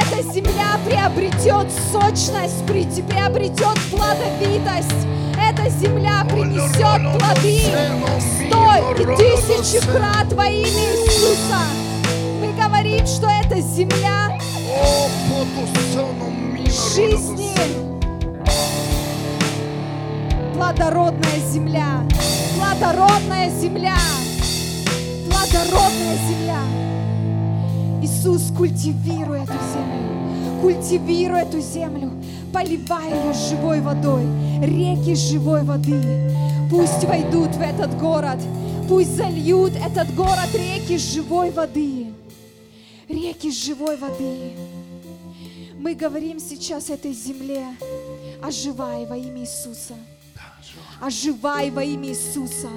[0.00, 5.06] Эта земля приобретет сочность, при- приобретет плодовитость.
[5.58, 7.58] Эта земля принесет плоды
[8.20, 11.60] сто и тысячи крат во имя Иисуса.
[12.40, 14.38] Мы говорим, что эта земля
[16.94, 17.50] жизни.
[20.54, 22.04] Плодородная земля.
[22.56, 23.96] Плодородная земля.
[25.28, 26.60] Плодородная земля.
[28.02, 30.60] Иисус, культивируй эту землю.
[30.60, 32.12] Культивируй эту землю.
[32.52, 34.24] Поливай ее живой водой.
[34.60, 36.02] Реки живой воды.
[36.70, 38.38] Пусть войдут в этот город.
[38.88, 42.12] Пусть зальют этот город реки живой воды.
[43.08, 44.52] Реки живой воды.
[45.78, 47.66] Мы говорим сейчас этой земле,
[48.42, 49.94] оживай во имя Иисуса.
[51.00, 52.68] Оживай во имя Иисуса.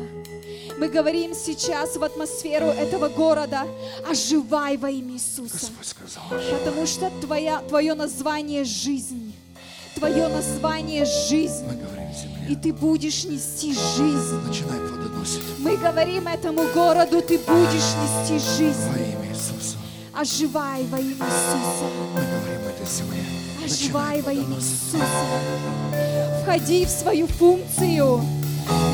[0.77, 3.67] Мы говорим сейчас в атмосферу этого города,
[4.07, 5.67] оживай во имя Иисуса.
[5.82, 9.30] Сказал, Потому что твоя, твое название жизнь.
[10.01, 11.63] Твое название жизнь.
[12.49, 14.35] И ты будешь нести жизнь.
[14.47, 18.89] начинай плодоносить Мы говорим этому городу, ты будешь нести жизнь.
[18.89, 19.77] во имя Иисуса.
[20.11, 21.85] Оживай во имя Иисуса.
[22.15, 23.19] Мы говорим этой земле,
[23.63, 24.55] Оживай во имя.
[24.55, 24.97] Иисуса.
[26.41, 28.21] Входи в свою функцию.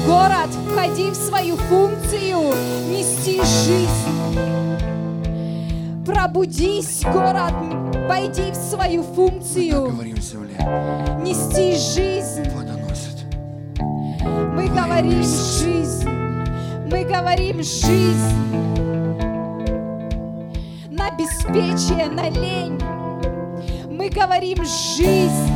[0.06, 2.54] Город, входи в свою функцию.
[2.92, 4.97] Нести жизнь.
[6.08, 7.52] Пробудись, город,
[8.08, 9.90] войди в свою Мы функцию.
[9.92, 10.56] говорим земле,
[11.22, 12.50] Нести жизнь.
[12.50, 13.26] плодоносить.
[14.56, 16.10] Мы говорим жизнь.
[16.90, 18.38] Мы говорим жизнь.
[20.92, 22.80] На беспечие, на лень.
[23.92, 25.52] Мы говорим жизнь.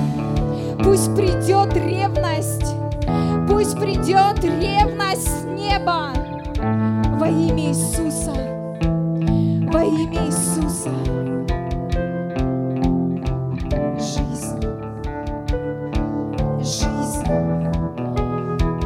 [0.83, 2.75] Пусть придет ревность.
[3.47, 6.11] Пусть придет ревность с неба.
[7.17, 8.50] Во имя Иисуса.
[9.71, 10.89] Во имя Иисуса.
[13.97, 14.59] Жизнь.
[16.59, 17.25] Жизнь.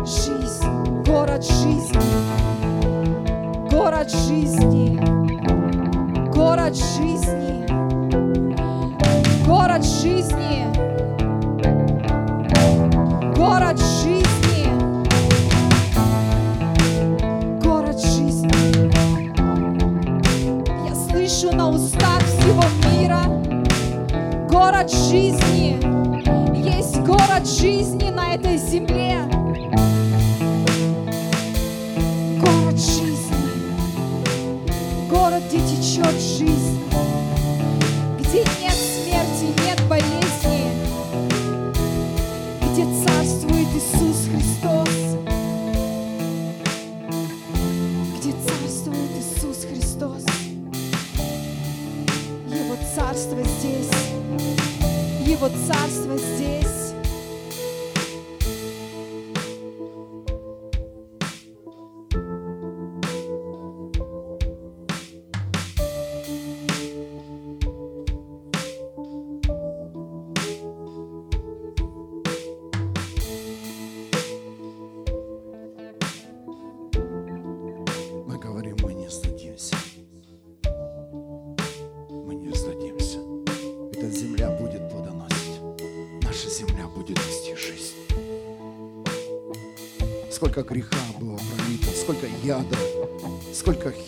[0.06, 1.04] Жизнь.
[1.08, 2.00] Город жизни.
[3.72, 5.00] Город жизни.
[6.32, 7.66] Город жизни.
[9.48, 10.55] Город жизни.
[24.66, 25.78] Город жизни.
[26.56, 29.22] Есть город жизни на этой земле.
[32.40, 33.46] Город жизни.
[35.08, 36.80] Город, где течет жизнь.
[38.20, 40.72] Где нет смерти, нет болезни.
[42.62, 44.90] Где царствует Иисус Христос.
[48.18, 50.26] Где царствует Иисус Христос.
[52.48, 53.95] Его царство здесь.
[55.36, 56.75] Его царство здесь.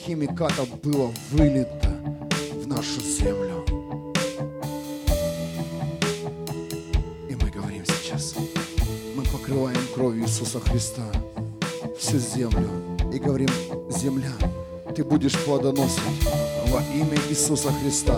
[0.08, 1.90] Химикатов было вылито
[2.64, 3.66] в нашу землю.
[7.30, 8.36] И мы говорим сейчас,
[9.18, 11.04] мы покрываем кровью Иисуса Христа
[12.00, 12.70] всю землю
[13.14, 13.50] и говорим,
[13.90, 14.32] земля,
[14.96, 16.02] ты будешь плодоносить
[16.70, 18.18] во имя Иисуса Христа.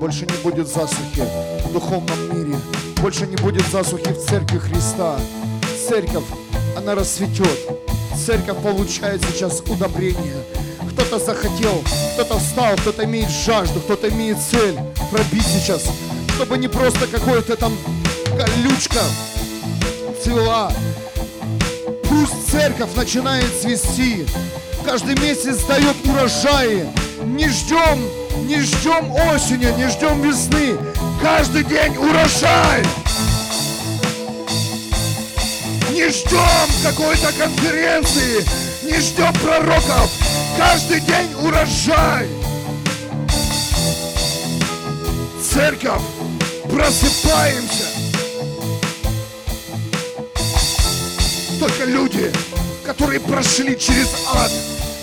[0.00, 1.22] Больше не будет засухи
[1.68, 2.56] в духовном мире,
[3.02, 5.20] больше не будет засухи в церкви Христа.
[5.86, 6.24] Церковь,
[6.78, 7.58] она расцветет.
[8.24, 10.55] Церковь получает сейчас удобрение.
[11.16, 14.76] Кто-то захотел, кто-то встал, кто-то имеет жажду, кто-то имеет цель
[15.10, 15.84] пробить сейчас,
[16.34, 17.74] чтобы не просто какое-то там
[18.36, 19.00] колючка
[20.22, 20.70] цвела,
[22.02, 24.26] Пусть церковь начинает цвести.
[24.84, 26.86] Каждый месяц дает урожаи.
[27.24, 27.98] Не ждем,
[28.46, 30.76] не ждем осени, не ждем весны.
[31.22, 32.84] Каждый день урожай.
[35.92, 38.44] Не ждем какой-то конференции,
[38.82, 40.25] не ждем пророков.
[40.58, 42.28] Каждый день урожай.
[45.42, 46.00] Церковь,
[46.70, 47.84] просыпаемся.
[51.60, 52.32] Только люди,
[52.84, 54.50] которые прошли через ад,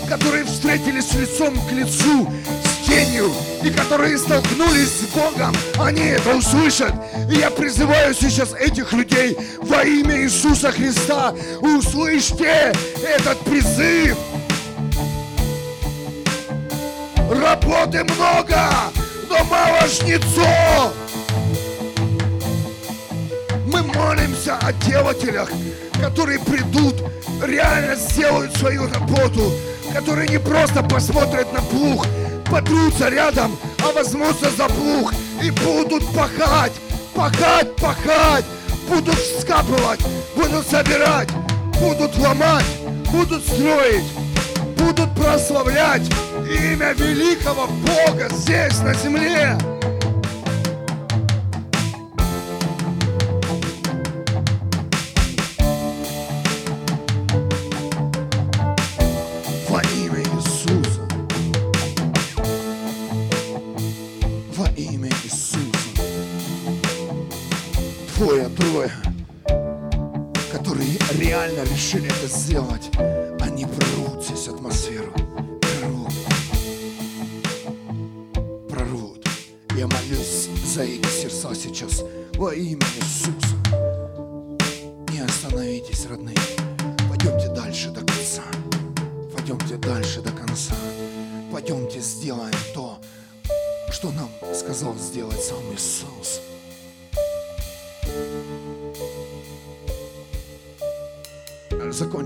[0.09, 2.27] которые встретились лицом к лицу
[2.63, 3.31] с тенью
[3.63, 6.93] и которые столкнулись с Богом, они это услышат.
[7.31, 12.73] И я призываю сейчас этих людей во имя Иисуса Христа, услышьте
[13.03, 14.17] этот призыв.
[17.41, 18.69] Работы много,
[19.27, 20.93] но мало жнецов.
[23.65, 25.49] Мы молимся о делателях,
[25.99, 26.93] которые придут,
[27.41, 29.51] реально сделают свою работу,
[29.95, 32.05] которые не просто посмотрят на плуг,
[32.51, 35.11] потрутся рядом, а возьмутся за плуг
[35.41, 36.73] и будут пахать,
[37.15, 38.45] пахать, пахать,
[38.87, 39.99] будут скапывать,
[40.35, 41.29] будут собирать,
[41.81, 42.65] будут ломать,
[43.11, 44.05] будут строить,
[44.77, 46.03] будут прославлять
[46.53, 49.57] имя великого Бога здесь, на земле.
[59.67, 61.01] Во имя Иисуса.
[64.55, 65.69] Во имя Иисуса.
[68.17, 68.91] Двое, трое,
[70.51, 72.82] которые реально решили это сделать,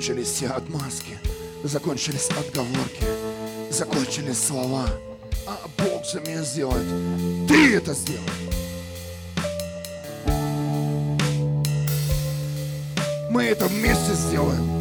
[0.07, 1.19] Закончились все отмазки,
[1.65, 3.03] закончились отговорки,
[3.69, 4.87] закончились слова.
[5.45, 6.87] А Бог за меня сделает.
[7.45, 8.23] Ты это сделай.
[13.29, 14.79] Мы это вместе сделаем.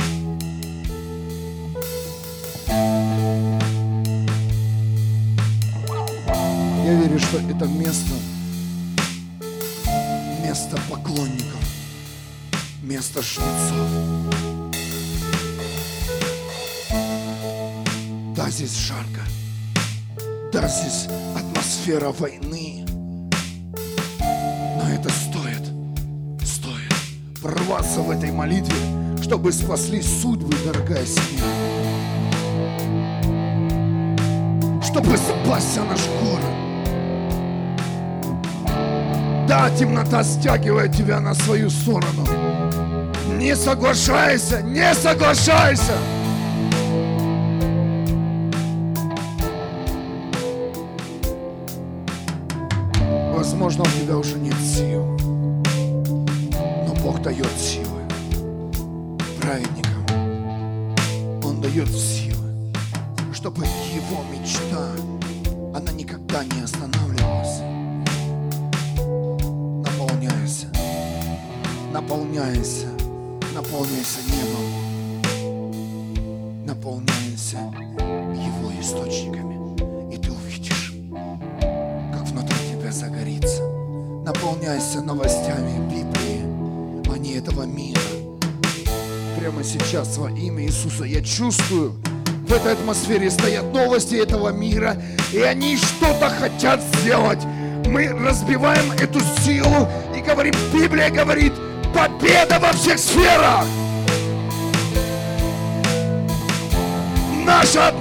[6.85, 8.15] Я верю, что это место,
[10.45, 11.65] место поклонников,
[12.81, 14.56] место жнецов.
[18.47, 19.23] Да, здесь жарко.
[20.53, 22.87] Да, здесь атмосфера войны.
[24.21, 25.67] Но это стоит,
[26.47, 26.95] стоит
[27.43, 28.77] прорваться в этой молитве,
[29.21, 31.43] чтобы спасли судьбы, дорогая семья.
[34.81, 36.47] Чтобы спасся наш город.
[39.49, 42.25] Да, темнота стягивает тебя на свою сторону.
[43.39, 45.95] Не соглашайся, не соглашайся.
[91.37, 91.93] Чувствую,
[92.49, 94.97] в этой атмосфере стоят новости этого мира,
[95.33, 97.41] и они что-то хотят сделать.
[97.87, 101.53] Мы разбиваем эту силу и говорим, Библия говорит,
[101.95, 103.67] победа во всех сферах.
[107.45, 107.95] Наша от-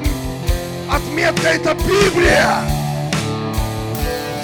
[0.89, 2.61] отметка это Библия.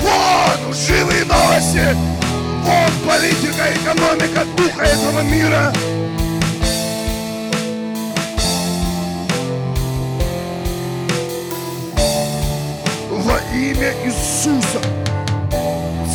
[0.02, 1.96] Вон живые новости.
[2.66, 5.74] Вон политика, экономика, духа этого мира.
[13.82, 14.79] Имя Иисуса.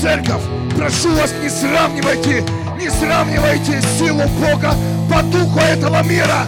[0.01, 0.43] Церковь,
[0.77, 2.45] прошу вас, не сравнивайте,
[2.79, 4.75] не сравнивайте силу Бога
[5.11, 6.47] по духу этого мира.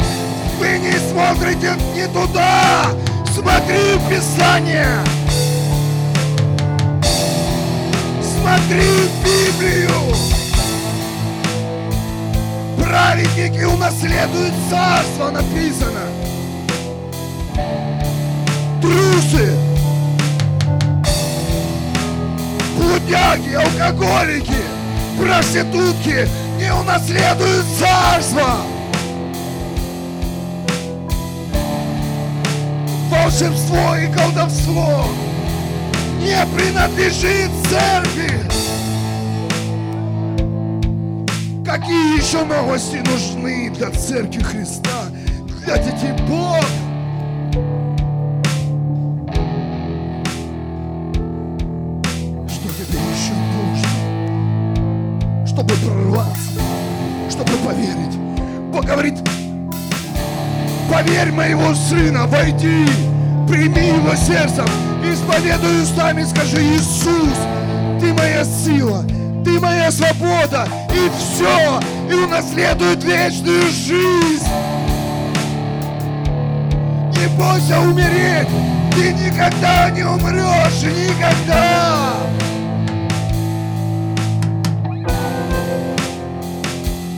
[0.59, 2.87] Вы не смотрите не туда.
[3.35, 4.99] Смотри в Писание.
[8.23, 9.91] Смотри в Библию.
[12.83, 16.01] Праведники унаследуют царство, написано.
[18.81, 19.68] Трусы,
[22.79, 24.63] блудяги, алкоголики,
[25.19, 28.59] проститутки не унаследуют царство.
[33.11, 35.07] Волшебство и колдовство
[36.21, 38.41] не принадлежит церкви.
[41.65, 45.11] Какие еще новости нужны для церкви Христа,
[45.65, 46.88] для детей Бога?
[60.99, 62.87] Поверь моего сына, войди,
[63.49, 64.67] прими его сердцем,
[65.05, 67.39] исповедуй устами, скажи, Иисус,
[68.01, 69.05] ты моя сила,
[69.45, 71.81] ты моя свобода, и все,
[72.11, 74.49] и унаследует вечную жизнь.
[77.15, 78.49] Не бойся умереть,
[78.93, 82.15] ты никогда не умрешь, никогда.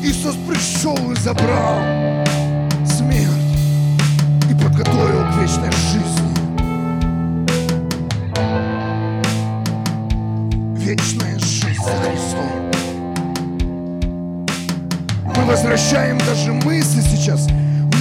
[0.03, 2.20] Иисус пришел и забрал
[4.63, 6.31] подготовил к вечной жизни.
[10.77, 12.51] Вечная жизнь за Христом.
[15.37, 17.49] Мы возвращаем даже мысли сейчас,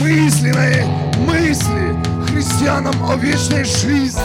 [0.02, 0.86] мысленные
[1.28, 1.96] мысли
[2.28, 4.22] христианам о вечной жизни.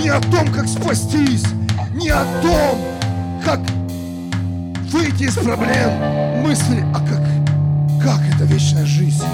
[0.00, 1.44] Не о том, как спастись,
[1.94, 2.78] не о том,
[3.44, 3.60] как
[4.90, 7.20] выйти из проблем, мысли, а как,
[8.02, 9.24] как это вечная жизнь.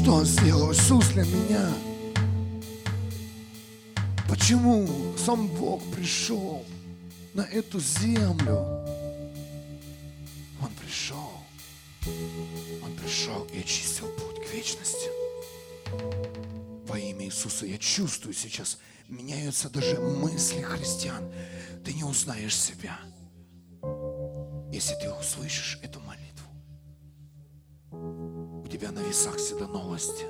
[0.00, 1.74] Что Он сделал Иисус для меня?
[4.26, 4.88] Почему
[5.18, 6.64] сам Бог пришел
[7.34, 8.60] на эту землю?
[10.62, 11.30] Он пришел,
[12.82, 15.10] Он пришел и очистил путь к вечности.
[16.86, 21.30] Во имя Иисуса я чувствую сейчас, меняются даже мысли христиан.
[21.84, 22.98] Ты не узнаешь себя,
[24.72, 25.99] если ты услышишь эту
[28.70, 30.26] тебя на весах всегда новости,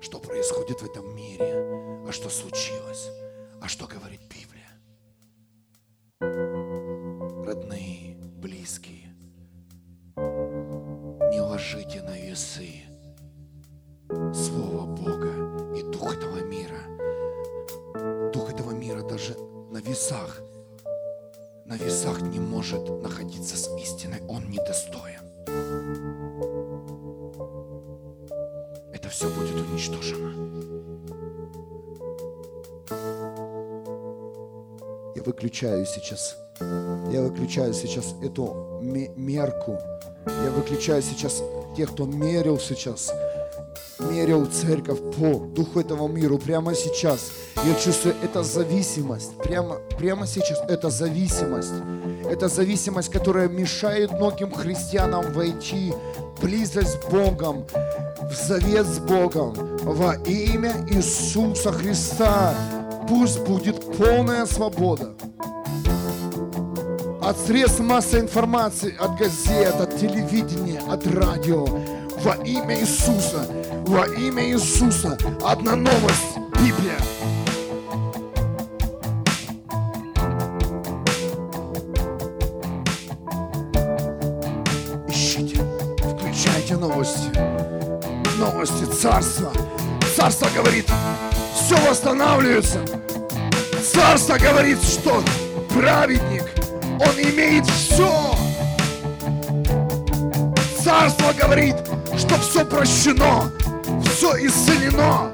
[0.00, 3.08] что происходит в этом мире, а что случилось,
[3.62, 4.68] а что говорит Библия.
[7.46, 9.16] Родные, близкие,
[10.16, 12.82] не ложите на весы
[14.34, 16.82] Слово Бога и Дух этого мира.
[18.32, 19.34] Дух этого мира даже
[19.70, 20.42] на весах,
[21.64, 24.20] на весах не может находиться с истиной.
[24.28, 25.27] Он недостоин.
[29.08, 30.34] Это все будет уничтожено.
[35.16, 39.78] Я выключаю сейчас, я выключаю сейчас эту ме- мерку.
[40.26, 41.42] Я выключаю сейчас
[41.74, 43.10] тех, кто мерил сейчас
[43.98, 47.32] мерил церковь по духу этого мира прямо сейчас.
[47.64, 49.36] Я чувствую, это зависимость.
[49.38, 51.72] Прямо, прямо сейчас это зависимость.
[52.30, 55.92] Это зависимость, которая мешает многим христианам войти
[56.36, 57.66] в близость с Богом,
[58.30, 59.54] в завет с Богом.
[59.82, 62.54] Во имя Иисуса Христа
[63.08, 65.14] пусть будет полная свобода
[67.28, 71.66] от средств массовой информации, от газет, от телевидения, от радио.
[72.22, 73.46] Во имя Иисуса,
[73.86, 75.18] во имя Иисуса.
[75.44, 76.96] Одна новость, Библия.
[90.58, 90.90] Говорит,
[91.54, 92.80] все восстанавливается.
[93.92, 95.22] Царство говорит, что
[95.72, 96.46] праведник,
[96.98, 98.34] он имеет все.
[100.82, 101.76] Царство говорит,
[102.16, 103.52] что все прощено,
[104.04, 105.30] все исцелено,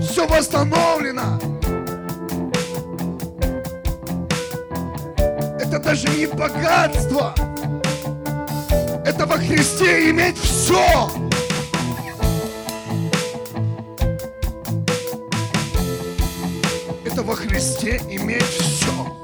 [0.00, 1.40] все восстановлено.
[5.58, 7.34] Это даже не богатство.
[9.04, 11.23] Это во Христе иметь все.
[17.64, 19.23] Христе иметь все.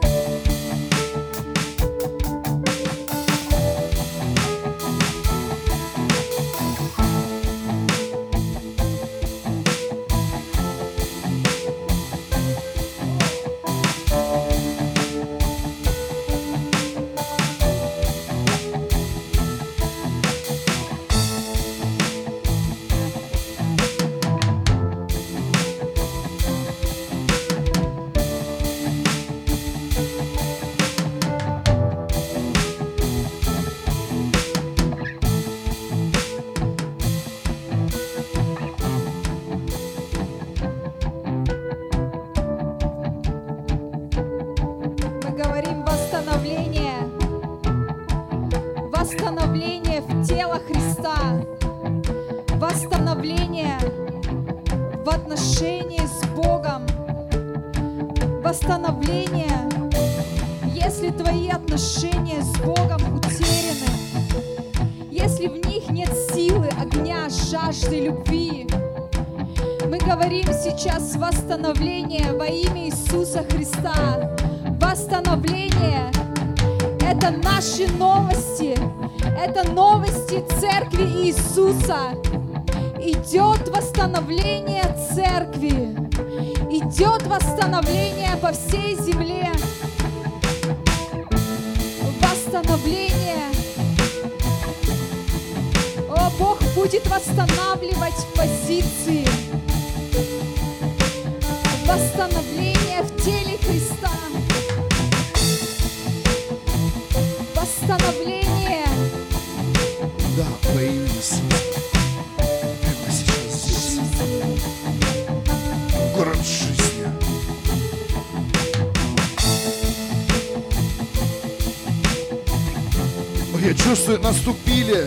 [123.63, 125.07] Я чувствую, наступили,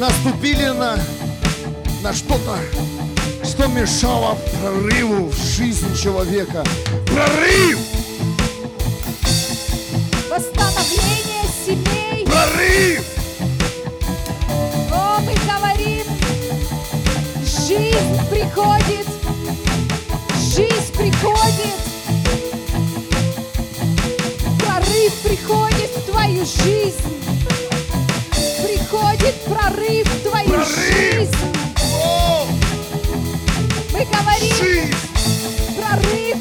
[0.00, 0.98] наступили на,
[2.02, 2.58] на что-то,
[3.44, 6.64] что мешало прорыву в жизни человека.
[7.06, 7.78] Прорыв!
[10.28, 12.26] Восстановление семей.
[12.26, 13.04] Прорыв!
[14.92, 16.06] О, мы говорим,
[17.44, 19.06] жизнь приходит.
[20.40, 21.78] Жизнь приходит.
[24.58, 27.19] Прорыв приходит в твою жизнь.
[28.90, 30.68] Приходит прорыв в твою Прорыв!
[30.68, 31.36] жизнь.
[32.02, 32.44] О,
[33.92, 34.94] Мы говорим, жизнь!
[35.76, 36.36] прорыв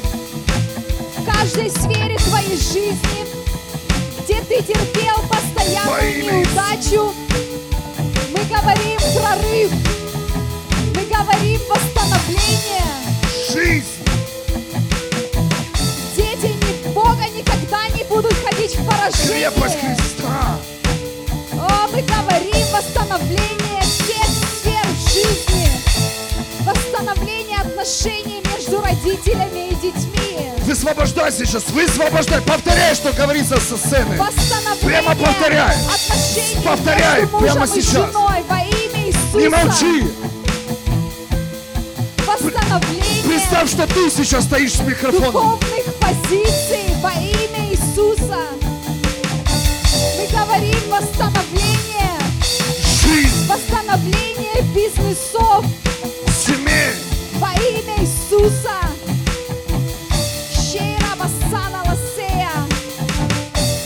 [1.15, 3.25] в каждой сфере твоей жизни,
[4.23, 7.13] где ты терпел постоянную неудачу.
[8.31, 9.71] Мы говорим прорыв,
[10.95, 12.85] мы говорим восстановление.
[13.53, 13.85] Жизнь!
[16.15, 19.51] Дети ни- Бога никогда не будут ходить в поражение.
[19.51, 19.77] Крепость
[23.19, 25.69] восстановление всех сфер жизни,
[26.65, 30.49] восстановление отношений между родителями и детьми.
[30.65, 34.17] Высвобождай сейчас, высвобождай, повторяй, что говорится со сцены.
[34.17, 35.75] Восстановление Прямо повторяй.
[35.75, 37.91] отношений Повторяй между мужем прямо и сейчас.
[37.91, 39.37] женой во имя Иисуса.
[39.37, 40.03] Не молчи!
[42.25, 45.31] Восстановление Представь, что ты сейчас стоишь с микрофоном.
[45.31, 46.78] духовных позиций
[54.69, 55.65] написаны сов
[56.45, 56.93] семей
[57.35, 58.75] во имя Иисуса.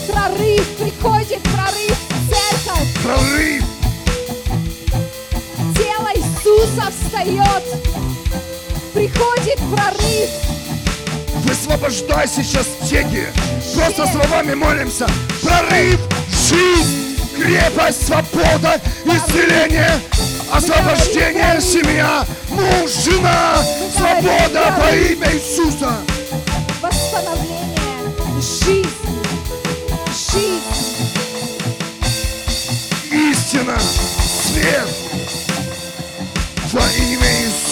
[0.08, 3.04] Прорыв приходит, прорыв в церковь.
[3.04, 3.64] Прорыв.
[5.76, 7.64] Тело Иисуса встает.
[8.94, 10.30] Приходит прорыв.
[11.44, 13.28] Высвобождай сейчас теги.
[13.76, 15.08] Просто словами молимся.
[15.42, 16.00] Прорыв,
[16.50, 17.03] жизнь
[17.36, 20.00] крепость, свобода, исцеление,
[20.52, 23.64] освобождение, семья, муж, жена,
[23.96, 25.98] свобода во имя Иисуса.
[26.82, 27.74] Восстановление.
[28.42, 28.88] Жизнь.
[30.32, 30.62] Жизнь.
[33.12, 34.88] Истина, свет
[36.72, 37.63] во имя Иисуса.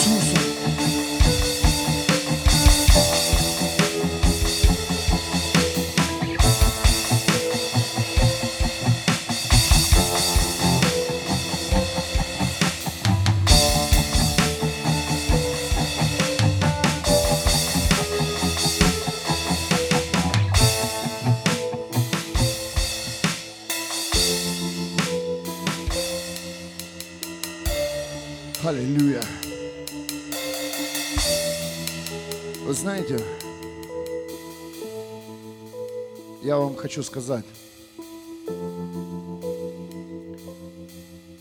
[36.51, 37.45] Я вам хочу сказать,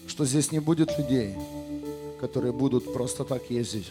[0.06, 1.34] что здесь не будет людей,
[2.20, 3.90] которые будут просто так ездить.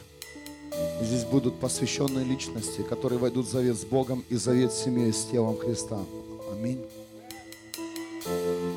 [1.01, 5.25] Здесь будут посвященные личности, которые войдут в завет с Богом и завет с семьей, с
[5.25, 5.99] телом Христа.
[6.53, 6.79] Аминь.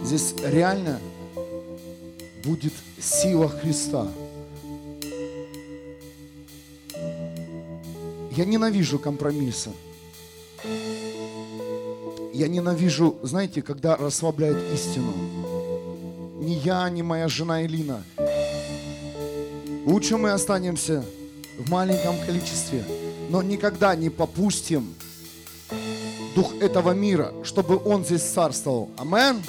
[0.03, 0.99] Здесь реально
[2.45, 4.09] будет сила Христа.
[8.33, 9.71] Я ненавижу компромиссы.
[12.33, 15.13] Я ненавижу, знаете, когда расслабляют истину.
[16.41, 18.03] Ни я, ни моя жена Элина.
[19.85, 21.05] Лучше мы останемся
[21.59, 22.85] в маленьком количестве,
[23.29, 24.95] но никогда не попустим
[26.35, 28.89] дух этого мира, чтобы он здесь царствовал.
[28.97, 29.43] Амен.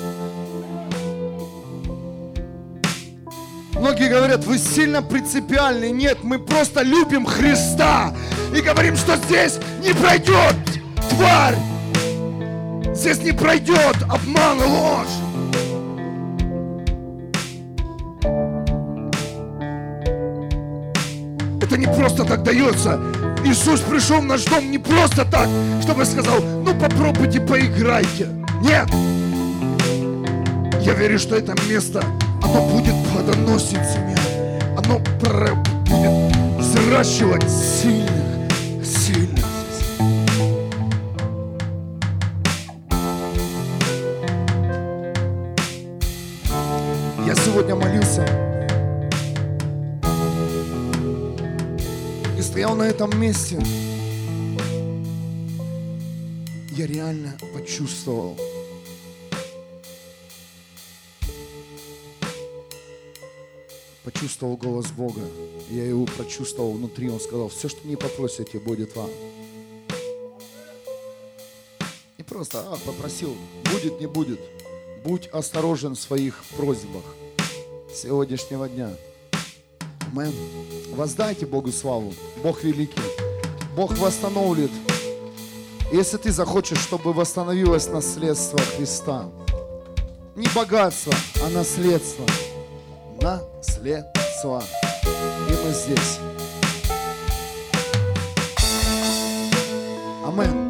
[3.76, 5.90] Многие говорят, вы сильно принципиальны.
[5.92, 8.14] Нет, мы просто любим Христа
[8.54, 10.56] и говорим, что здесь не пройдет
[11.10, 11.73] тварь.
[13.04, 15.08] Здесь не пройдет обман и ложь.
[21.62, 23.02] Это не просто так дается.
[23.44, 25.50] Иисус пришел в наш дом не просто так,
[25.82, 28.30] чтобы сказал, ну попробуйте, поиграйте.
[28.62, 28.88] Нет.
[30.80, 32.02] Я верю, что это место,
[32.42, 34.16] оно будет плодоносить семья.
[34.78, 38.23] Оно будет взращивать сильных,
[52.94, 53.60] этом месте.
[56.72, 58.38] Я реально почувствовал,
[64.04, 65.22] почувствовал голос Бога.
[65.72, 67.10] Я его прочувствовал внутри.
[67.10, 69.10] Он сказал, все, что не попросите, будет вам.
[72.20, 73.36] И просто а, попросил,
[73.72, 74.40] будет, не будет.
[75.04, 77.04] Будь осторожен в своих просьбах
[77.92, 78.96] сегодняшнего дня.
[80.12, 80.34] Амен.
[80.96, 82.14] Воздайте Богу славу.
[82.44, 83.02] Бог великий.
[83.76, 84.70] Бог восстановит.
[85.92, 89.26] Если ты захочешь, чтобы восстановилось наследство Христа,
[90.36, 91.14] не богатство,
[91.44, 92.26] а наследство.
[93.22, 94.64] Наследство.
[95.50, 96.20] И мы здесь.
[100.26, 100.63] Амен.